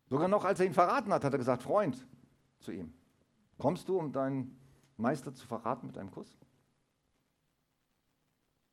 Sogar 0.07 0.27
noch, 0.27 0.45
als 0.45 0.59
er 0.59 0.65
ihn 0.65 0.73
verraten 0.73 1.11
hat, 1.13 1.23
hat 1.23 1.33
er 1.33 1.39
gesagt, 1.39 1.63
Freund 1.63 2.05
zu 2.59 2.71
ihm. 2.71 2.93
Kommst 3.57 3.87
du, 3.87 3.97
um 3.97 4.11
deinen 4.11 4.59
Meister 4.97 5.33
zu 5.33 5.47
verraten 5.47 5.87
mit 5.87 5.97
einem 5.97 6.11
Kuss? 6.11 6.37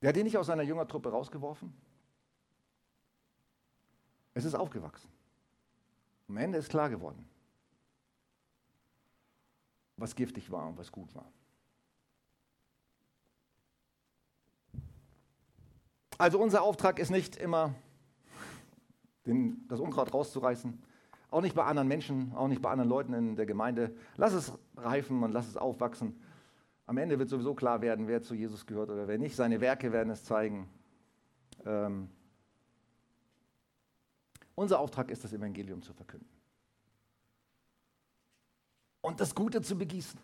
Der 0.00 0.08
hat 0.08 0.16
ihn 0.16 0.24
nicht 0.24 0.36
aus 0.36 0.46
seiner 0.46 0.64
Jüngertruppe 0.64 1.10
rausgeworfen. 1.10 1.72
Es 4.34 4.44
ist 4.44 4.54
aufgewachsen. 4.54 5.10
Am 6.28 6.36
Ende 6.36 6.58
ist 6.58 6.70
klar 6.70 6.88
geworden, 6.88 7.28
was 9.96 10.14
giftig 10.14 10.50
war 10.50 10.66
und 10.66 10.78
was 10.78 10.90
gut 10.90 11.14
war. 11.14 11.30
Also 16.18 16.38
unser 16.38 16.62
Auftrag 16.62 16.98
ist 16.98 17.10
nicht 17.10 17.36
immer, 17.36 17.74
den, 19.26 19.66
das 19.68 19.80
Unkraut 19.80 20.12
rauszureißen, 20.12 20.82
auch 21.30 21.40
nicht 21.40 21.54
bei 21.54 21.64
anderen 21.64 21.88
Menschen, 21.88 22.32
auch 22.34 22.48
nicht 22.48 22.60
bei 22.60 22.70
anderen 22.70 22.90
Leuten 22.90 23.14
in 23.14 23.36
der 23.36 23.46
Gemeinde. 23.46 23.94
Lass 24.16 24.32
es 24.34 24.52
reifen 24.76 25.22
und 25.22 25.32
lass 25.32 25.48
es 25.48 25.56
aufwachsen. 25.56 26.20
Am 26.86 26.98
Ende 26.98 27.18
wird 27.18 27.30
sowieso 27.30 27.54
klar 27.54 27.80
werden, 27.80 28.06
wer 28.06 28.22
zu 28.22 28.34
Jesus 28.34 28.66
gehört 28.66 28.90
oder 28.90 29.08
wer 29.08 29.18
nicht. 29.18 29.34
Seine 29.34 29.60
Werke 29.60 29.92
werden 29.92 30.10
es 30.10 30.24
zeigen. 30.24 30.68
Ähm, 31.64 32.10
unser 34.54 34.78
Auftrag 34.78 35.10
ist, 35.10 35.24
das 35.24 35.32
Evangelium 35.32 35.80
zu 35.82 35.94
verkünden. 35.94 36.28
Und 39.00 39.20
das 39.20 39.34
Gute 39.34 39.62
zu 39.62 39.76
begießen. 39.76 40.20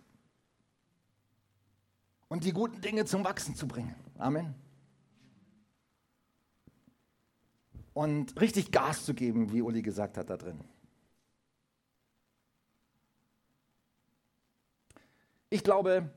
Und 2.29 2.45
die 2.45 2.53
guten 2.53 2.81
Dinge 2.83 3.07
zum 3.07 3.25
Wachsen 3.25 3.55
zu 3.55 3.67
bringen. 3.67 3.95
Amen. 4.19 4.55
Und 7.95 8.41
richtig 8.41 8.71
Gas 8.71 9.05
zu 9.05 9.15
geben, 9.15 9.53
wie 9.53 9.63
Uli 9.63 9.83
gesagt 9.83 10.17
hat 10.17 10.31
da 10.31 10.37
drin. 10.37 10.61
Ich 15.51 15.65
glaube 15.65 16.11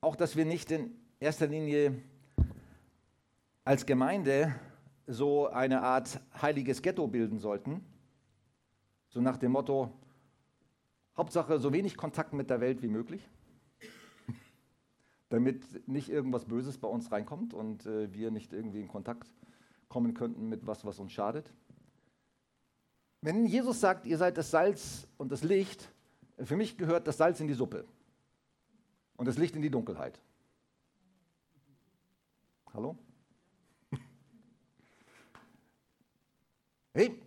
auch, 0.00 0.14
dass 0.14 0.36
wir 0.36 0.44
nicht 0.44 0.70
in 0.70 0.94
erster 1.18 1.48
Linie 1.48 2.00
als 3.64 3.86
Gemeinde 3.86 4.54
so 5.06 5.48
eine 5.48 5.82
Art 5.82 6.20
heiliges 6.40 6.80
Ghetto 6.82 7.08
bilden 7.08 7.38
sollten, 7.38 7.84
so 9.08 9.20
nach 9.20 9.36
dem 9.36 9.52
Motto, 9.52 9.92
Hauptsache 11.16 11.58
so 11.58 11.72
wenig 11.72 11.96
Kontakt 11.96 12.32
mit 12.32 12.50
der 12.50 12.60
Welt 12.60 12.82
wie 12.82 12.88
möglich, 12.88 13.28
damit 15.28 15.88
nicht 15.88 16.08
irgendwas 16.08 16.44
Böses 16.44 16.78
bei 16.78 16.88
uns 16.88 17.10
reinkommt 17.10 17.54
und 17.54 17.86
äh, 17.86 18.12
wir 18.12 18.30
nicht 18.30 18.52
irgendwie 18.52 18.80
in 18.80 18.88
Kontakt 18.88 19.28
kommen 19.88 20.14
könnten 20.14 20.48
mit 20.48 20.66
was, 20.66 20.84
was 20.84 20.98
uns 20.98 21.12
schadet. 21.12 21.52
Wenn 23.20 23.46
Jesus 23.46 23.80
sagt, 23.80 24.06
ihr 24.06 24.18
seid 24.18 24.36
das 24.36 24.50
Salz 24.50 25.06
und 25.16 25.32
das 25.32 25.42
Licht, 25.42 25.88
für 26.38 26.56
mich 26.56 26.76
gehört 26.76 27.06
das 27.06 27.16
Salz 27.16 27.40
in 27.40 27.48
die 27.48 27.54
Suppe 27.54 27.84
und 29.16 29.26
das 29.26 29.38
Licht 29.38 29.56
in 29.56 29.62
die 29.62 29.70
Dunkelheit. 29.70 30.20
Hallo? 32.72 32.96
Hey, 36.94 37.20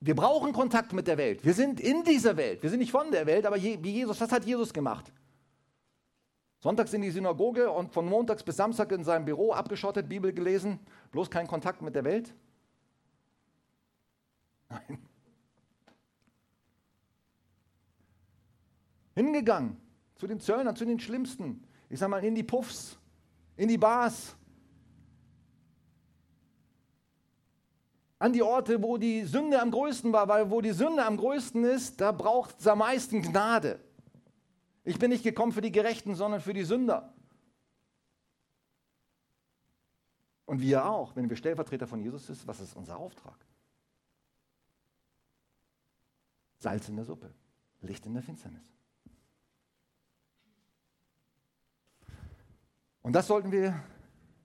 wir 0.00 0.16
brauchen 0.16 0.52
Kontakt 0.52 0.92
mit 0.92 1.06
der 1.06 1.18
Welt. 1.18 1.44
Wir 1.44 1.54
sind 1.54 1.80
in 1.80 2.02
dieser 2.02 2.36
Welt. 2.36 2.62
Wir 2.62 2.70
sind 2.70 2.80
nicht 2.80 2.90
von 2.90 3.10
der 3.10 3.26
Welt, 3.26 3.46
aber 3.46 3.62
wie 3.62 3.90
Jesus, 3.90 4.20
was 4.20 4.32
hat 4.32 4.44
Jesus 4.44 4.72
gemacht? 4.72 5.12
Sonntags 6.62 6.92
in 6.92 7.02
die 7.02 7.10
Synagoge 7.10 7.68
und 7.72 7.92
von 7.92 8.06
montags 8.06 8.44
bis 8.44 8.56
Samstag 8.56 8.92
in 8.92 9.02
seinem 9.02 9.24
Büro 9.24 9.52
abgeschottet, 9.52 10.08
Bibel 10.08 10.32
gelesen, 10.32 10.78
bloß 11.10 11.28
kein 11.28 11.48
Kontakt 11.48 11.82
mit 11.82 11.96
der 11.96 12.04
Welt? 12.04 12.32
Nein. 14.68 14.98
Hingegangen 19.16 19.76
zu 20.14 20.28
den 20.28 20.38
Zöllnern, 20.38 20.76
zu 20.76 20.84
den 20.84 21.00
Schlimmsten. 21.00 21.66
Ich 21.90 21.98
sage 21.98 22.10
mal 22.10 22.24
in 22.24 22.36
die 22.36 22.44
Puffs, 22.44 22.96
in 23.56 23.66
die 23.66 23.76
Bars, 23.76 24.36
an 28.20 28.32
die 28.32 28.42
Orte, 28.42 28.80
wo 28.80 28.98
die 28.98 29.24
Sünde 29.24 29.60
am 29.60 29.72
größten 29.72 30.12
war, 30.12 30.28
weil 30.28 30.48
wo 30.48 30.60
die 30.60 30.70
Sünde 30.70 31.04
am 31.04 31.16
größten 31.16 31.64
ist, 31.64 32.00
da 32.00 32.12
braucht 32.12 32.60
es 32.60 32.68
am 32.68 32.78
meisten 32.78 33.20
Gnade. 33.20 33.80
Ich 34.84 34.98
bin 34.98 35.10
nicht 35.10 35.22
gekommen 35.22 35.52
für 35.52 35.60
die 35.60 35.72
Gerechten, 35.72 36.14
sondern 36.14 36.40
für 36.40 36.52
die 36.52 36.64
Sünder. 36.64 37.14
Und 40.44 40.60
wir 40.60 40.84
auch, 40.84 41.14
wenn 41.16 41.30
wir 41.30 41.36
Stellvertreter 41.36 41.86
von 41.86 42.02
Jesus 42.02 42.26
sind, 42.26 42.46
was 42.46 42.60
ist 42.60 42.76
unser 42.76 42.96
Auftrag? 42.96 43.38
Salz 46.58 46.88
in 46.88 46.96
der 46.96 47.04
Suppe, 47.04 47.32
Licht 47.80 48.04
in 48.06 48.14
der 48.14 48.22
Finsternis. 48.22 48.62
Und 53.02 53.14
das 53.14 53.26
sollten 53.26 53.50
wir 53.50 53.82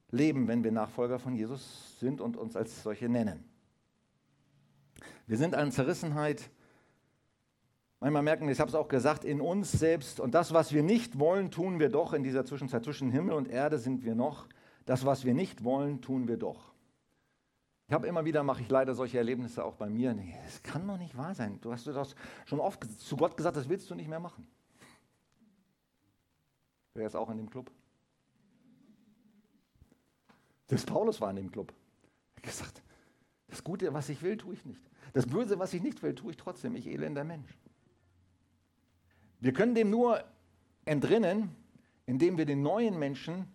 leben, 0.10 0.48
wenn 0.48 0.64
wir 0.64 0.72
Nachfolger 0.72 1.20
von 1.20 1.36
Jesus 1.36 2.00
sind 2.00 2.22
und 2.22 2.38
uns 2.38 2.56
als 2.56 2.84
solche 2.84 3.10
nennen. 3.10 3.44
Wir 5.28 5.38
sind 5.38 5.56
an 5.56 5.72
Zerrissenheit 5.72 6.50
Manchmal 8.00 8.22
merken 8.22 8.46
wir, 8.46 8.52
ich 8.52 8.60
habe 8.60 8.70
es 8.70 8.76
auch 8.76 8.88
gesagt, 8.88 9.26
in 9.26 9.42
uns 9.42 9.72
selbst 9.72 10.20
und 10.20 10.36
das, 10.36 10.54
was 10.54 10.72
wir 10.72 10.84
nicht 10.84 11.18
wollen, 11.18 11.50
tun 11.50 11.80
wir 11.80 11.90
doch. 11.90 12.14
In 12.14 12.24
dieser 12.24 12.46
Zwischenzeit 12.46 12.84
zwischen 12.84 13.12
Himmel 13.12 13.34
und 13.34 13.48
Erde 13.48 13.80
sind 13.80 14.04
wir 14.04 14.14
noch. 14.14 14.48
Das, 14.86 15.06
was 15.06 15.26
wir 15.26 15.34
nicht 15.34 15.64
wollen, 15.64 16.02
tun 16.02 16.28
wir 16.28 16.38
doch. 16.38 16.74
Ich 17.88 17.94
habe 17.94 18.06
immer 18.06 18.26
wieder, 18.26 18.44
mache 18.44 18.62
ich 18.62 18.70
leider 18.70 18.94
solche 18.94 19.18
Erlebnisse 19.18 19.64
auch 19.64 19.76
bei 19.76 19.90
mir. 19.90 20.14
Nee, 20.14 20.36
das 20.44 20.62
kann 20.62 20.86
doch 20.88 20.98
nicht 20.98 21.18
wahr 21.18 21.34
sein. 21.34 21.60
Du 21.62 21.72
hast 21.72 21.88
das 21.88 22.16
schon 22.46 22.60
oft 22.60 22.84
zu 23.00 23.18
Gott 23.18 23.36
gesagt, 23.36 23.58
das 23.58 23.68
willst 23.68 23.90
du 23.90 23.96
nicht 23.96 24.10
mehr 24.10 24.20
machen. 24.20 24.48
Wer 26.94 27.08
ist 27.08 27.16
auch 27.16 27.30
in 27.30 27.38
dem 27.38 27.50
Club? 27.50 27.72
Das 30.68 30.86
Paulus 30.86 31.22
war 31.22 31.30
in 31.30 31.38
dem 31.38 31.52
Club. 31.52 31.74
Er 32.36 32.38
hat 32.38 32.44
gesagt, 32.44 32.84
das 33.48 33.64
Gute, 33.64 33.94
was 33.94 34.10
ich 34.10 34.22
will, 34.22 34.36
tue 34.36 34.54
ich 34.54 34.66
nicht. 34.66 34.82
Das 35.14 35.26
Böse, 35.26 35.58
was 35.58 35.74
ich 35.74 35.82
nicht 35.82 36.04
will, 36.04 36.14
tue 36.14 36.32
ich 36.32 36.38
trotzdem. 36.38 36.76
Ich 36.76 36.88
elender 36.88 37.24
Mensch. 37.24 37.58
Wir 39.40 39.54
können 39.54 39.76
dem 39.76 39.90
nur 39.90 40.24
entrinnen, 40.86 41.56
indem 42.06 42.38
wir 42.38 42.46
den 42.46 42.62
neuen 42.62 42.98
Menschen 42.98 43.46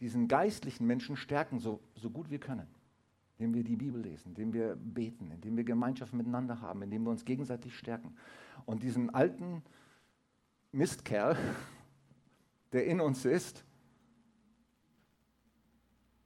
diesen 0.00 0.28
geistlichen 0.28 0.86
Menschen 0.86 1.16
stärken, 1.16 1.60
so, 1.60 1.80
so 1.94 2.10
gut 2.10 2.30
wir 2.30 2.40
können. 2.40 2.66
Indem 3.38 3.54
wir 3.54 3.64
die 3.64 3.76
Bibel 3.76 4.00
lesen, 4.00 4.30
indem 4.30 4.52
wir 4.52 4.76
beten, 4.76 5.30
indem 5.30 5.56
wir 5.56 5.64
Gemeinschaft 5.64 6.12
miteinander 6.12 6.60
haben, 6.60 6.82
indem 6.82 7.04
wir 7.04 7.10
uns 7.10 7.24
gegenseitig 7.24 7.76
stärken. 7.76 8.14
Und 8.66 8.82
diesen 8.82 9.10
alten 9.14 9.62
Mistkerl, 10.72 11.36
der 12.72 12.86
in 12.86 13.00
uns 13.00 13.24
ist, 13.24 13.64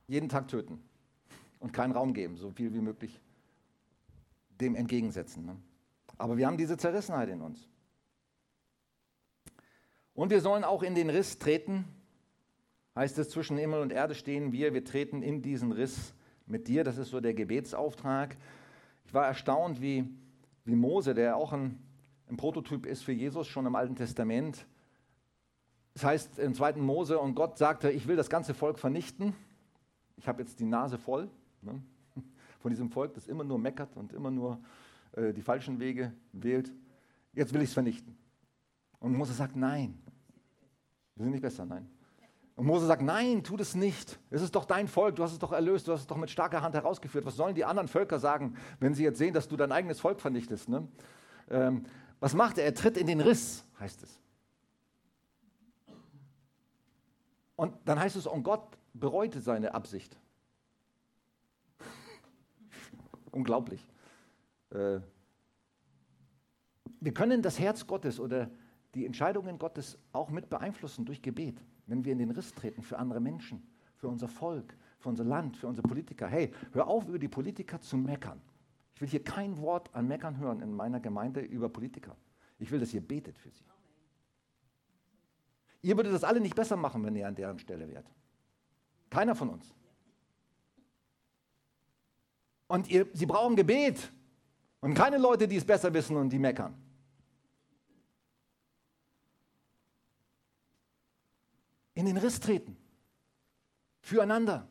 jeden 0.08 0.28
Tag 0.28 0.48
töten 0.48 0.82
und 1.60 1.72
keinen 1.72 1.92
Raum 1.92 2.14
geben, 2.14 2.36
so 2.36 2.50
viel 2.50 2.72
wie 2.72 2.80
möglich 2.80 3.20
dem 4.60 4.74
entgegensetzen. 4.74 5.44
Ne? 5.44 5.56
Aber 6.16 6.36
wir 6.36 6.46
haben 6.46 6.56
diese 6.56 6.76
Zerrissenheit 6.76 7.28
in 7.28 7.42
uns. 7.42 7.68
Und 10.16 10.30
wir 10.30 10.40
sollen 10.40 10.64
auch 10.64 10.82
in 10.82 10.94
den 10.94 11.10
Riss 11.10 11.38
treten, 11.38 11.84
heißt 12.96 13.18
es, 13.18 13.28
zwischen 13.28 13.58
Himmel 13.58 13.82
und 13.82 13.92
Erde 13.92 14.14
stehen 14.14 14.50
wir, 14.50 14.72
wir 14.72 14.82
treten 14.82 15.22
in 15.22 15.42
diesen 15.42 15.72
Riss 15.72 16.14
mit 16.46 16.68
dir, 16.68 16.84
das 16.84 16.96
ist 16.96 17.10
so 17.10 17.20
der 17.20 17.34
Gebetsauftrag. 17.34 18.34
Ich 19.04 19.12
war 19.12 19.26
erstaunt, 19.26 19.82
wie, 19.82 20.08
wie 20.64 20.74
Mose, 20.74 21.12
der 21.12 21.36
auch 21.36 21.52
ein, 21.52 21.78
ein 22.30 22.38
Prototyp 22.38 22.86
ist 22.86 23.02
für 23.02 23.12
Jesus 23.12 23.46
schon 23.46 23.66
im 23.66 23.76
Alten 23.76 23.94
Testament, 23.94 24.66
das 25.92 26.04
heißt 26.04 26.38
im 26.38 26.54
zweiten 26.54 26.80
Mose, 26.80 27.18
und 27.18 27.34
Gott 27.34 27.58
sagte, 27.58 27.90
ich 27.90 28.08
will 28.08 28.16
das 28.16 28.30
ganze 28.30 28.54
Volk 28.54 28.78
vernichten. 28.78 29.34
Ich 30.16 30.28
habe 30.28 30.42
jetzt 30.42 30.60
die 30.60 30.64
Nase 30.64 30.96
voll 30.96 31.30
ne, 31.60 31.82
von 32.60 32.70
diesem 32.70 32.90
Volk, 32.90 33.12
das 33.14 33.28
immer 33.28 33.44
nur 33.44 33.58
meckert 33.58 33.94
und 33.96 34.14
immer 34.14 34.30
nur 34.30 34.60
äh, 35.12 35.34
die 35.34 35.42
falschen 35.42 35.78
Wege 35.78 36.12
wählt. 36.32 36.72
Jetzt 37.34 37.52
will 37.52 37.60
ich 37.60 37.68
es 37.68 37.74
vernichten. 37.74 38.16
Und 38.98 39.14
Mose 39.14 39.34
sagt, 39.34 39.56
nein. 39.56 39.98
Wir 41.16 41.24
sind 41.24 41.32
nicht 41.32 41.42
besser, 41.42 41.64
nein. 41.64 41.88
Und 42.56 42.66
Mose 42.66 42.86
sagt, 42.86 43.02
nein, 43.02 43.42
tu 43.42 43.56
das 43.56 43.74
nicht. 43.74 44.18
Es 44.30 44.40
ist 44.40 44.54
doch 44.54 44.64
dein 44.64 44.88
Volk, 44.88 45.16
du 45.16 45.22
hast 45.22 45.32
es 45.32 45.38
doch 45.38 45.52
erlöst, 45.52 45.88
du 45.88 45.92
hast 45.92 46.00
es 46.02 46.06
doch 46.06 46.16
mit 46.16 46.30
starker 46.30 46.62
Hand 46.62 46.74
herausgeführt. 46.74 47.26
Was 47.26 47.36
sollen 47.36 47.54
die 47.54 47.64
anderen 47.64 47.88
Völker 47.88 48.18
sagen, 48.18 48.56
wenn 48.80 48.94
sie 48.94 49.02
jetzt 49.02 49.18
sehen, 49.18 49.34
dass 49.34 49.48
du 49.48 49.56
dein 49.56 49.72
eigenes 49.72 50.00
Volk 50.00 50.20
vernichtest? 50.20 50.68
Ne? 50.68 50.88
Ähm, 51.50 51.84
was 52.20 52.34
macht 52.34 52.56
er? 52.56 52.64
Er 52.64 52.74
tritt 52.74 52.96
in 52.96 53.06
den 53.06 53.20
Riss, 53.20 53.64
heißt 53.78 54.02
es. 54.02 54.18
Und 57.56 57.74
dann 57.84 57.98
heißt 58.00 58.16
es, 58.16 58.26
und 58.26 58.42
Gott 58.42 58.78
bereute 58.94 59.40
seine 59.40 59.74
Absicht. 59.74 60.18
Unglaublich. 63.32 63.86
Äh, 64.70 65.00
wir 67.00 67.14
können 67.14 67.42
das 67.42 67.58
Herz 67.58 67.86
Gottes 67.86 68.18
oder 68.18 68.50
die 68.96 69.04
Entscheidungen 69.04 69.58
Gottes 69.58 69.98
auch 70.12 70.30
mit 70.30 70.48
beeinflussen 70.48 71.04
durch 71.04 71.20
Gebet, 71.20 71.62
wenn 71.86 72.06
wir 72.06 72.12
in 72.12 72.18
den 72.18 72.30
Riss 72.30 72.54
treten 72.54 72.82
für 72.82 72.98
andere 72.98 73.20
Menschen, 73.20 73.62
für 73.94 74.08
unser 74.08 74.26
Volk, 74.26 74.74
für 74.98 75.10
unser 75.10 75.24
Land, 75.24 75.58
für 75.58 75.66
unsere 75.66 75.86
Politiker. 75.86 76.26
Hey, 76.26 76.50
hör 76.72 76.86
auf, 76.86 77.06
über 77.06 77.18
die 77.18 77.28
Politiker 77.28 77.78
zu 77.78 77.98
meckern. 77.98 78.40
Ich 78.94 79.02
will 79.02 79.08
hier 79.08 79.22
kein 79.22 79.58
Wort 79.58 79.94
an 79.94 80.08
Meckern 80.08 80.38
hören 80.38 80.62
in 80.62 80.72
meiner 80.72 80.98
Gemeinde 80.98 81.40
über 81.40 81.68
Politiker. 81.68 82.16
Ich 82.58 82.70
will, 82.70 82.80
dass 82.80 82.94
ihr 82.94 83.02
betet 83.02 83.38
für 83.38 83.50
sie. 83.50 83.64
Ihr 85.82 85.94
würdet 85.94 86.14
das 86.14 86.24
alle 86.24 86.40
nicht 86.40 86.56
besser 86.56 86.76
machen, 86.76 87.04
wenn 87.04 87.14
ihr 87.14 87.28
an 87.28 87.34
deren 87.34 87.58
Stelle 87.58 87.86
wärt. 87.90 88.10
Keiner 89.10 89.34
von 89.34 89.50
uns. 89.50 89.74
Und 92.66 92.88
ihr, 92.88 93.06
sie 93.12 93.26
brauchen 93.26 93.56
Gebet 93.56 94.10
und 94.80 94.94
keine 94.94 95.18
Leute, 95.18 95.46
die 95.46 95.56
es 95.56 95.66
besser 95.66 95.92
wissen 95.92 96.16
und 96.16 96.30
die 96.30 96.38
meckern. 96.38 96.85
In 101.96 102.06
den 102.06 102.16
Riss 102.16 102.38
treten. 102.38 102.76
Füreinander. 104.00 104.68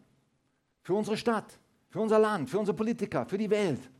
Für 0.81 0.93
unsere 0.93 1.17
Stadt. 1.17 1.59
Für 1.89 1.99
unser 1.99 2.19
Land. 2.19 2.49
Für 2.49 2.59
unsere 2.59 2.77
Politiker. 2.77 3.25
Für 3.25 3.37
die 3.37 3.49
Welt. 3.49 3.91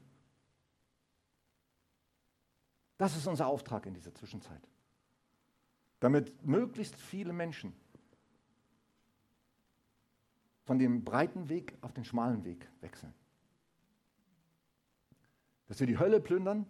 Das 2.98 3.18
ist 3.18 3.28
unser 3.28 3.48
Auftrag 3.48 3.86
in 3.86 3.94
dieser 3.94 4.16
Zwischenzeit 4.16 4.62
damit 6.06 6.46
möglichst 6.46 6.96
viele 6.96 7.34
Menschen 7.34 7.74
von 10.66 10.78
dem 10.78 11.04
breiten 11.04 11.50
Weg 11.50 11.76
auf 11.82 11.94
den 11.94 12.06
schmalen 12.06 12.44
Weg 12.44 12.70
wechseln. 12.82 13.12
Dass 15.68 15.80
wir 15.80 15.88
die 15.88 15.98
Hölle 15.98 16.20
plündern 16.20 16.68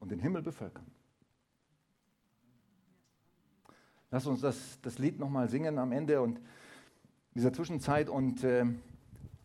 und 0.00 0.10
den 0.10 0.18
Himmel 0.18 0.42
bevölkern. 0.42 0.86
Lass 4.14 4.26
uns 4.28 4.42
das, 4.42 4.78
das 4.80 5.00
Lied 5.00 5.18
nochmal 5.18 5.48
singen 5.48 5.76
am 5.76 5.90
Ende 5.90 6.22
und 6.22 6.38
dieser 7.34 7.52
Zwischenzeit 7.52 8.08
und 8.08 8.44
äh, 8.44 8.64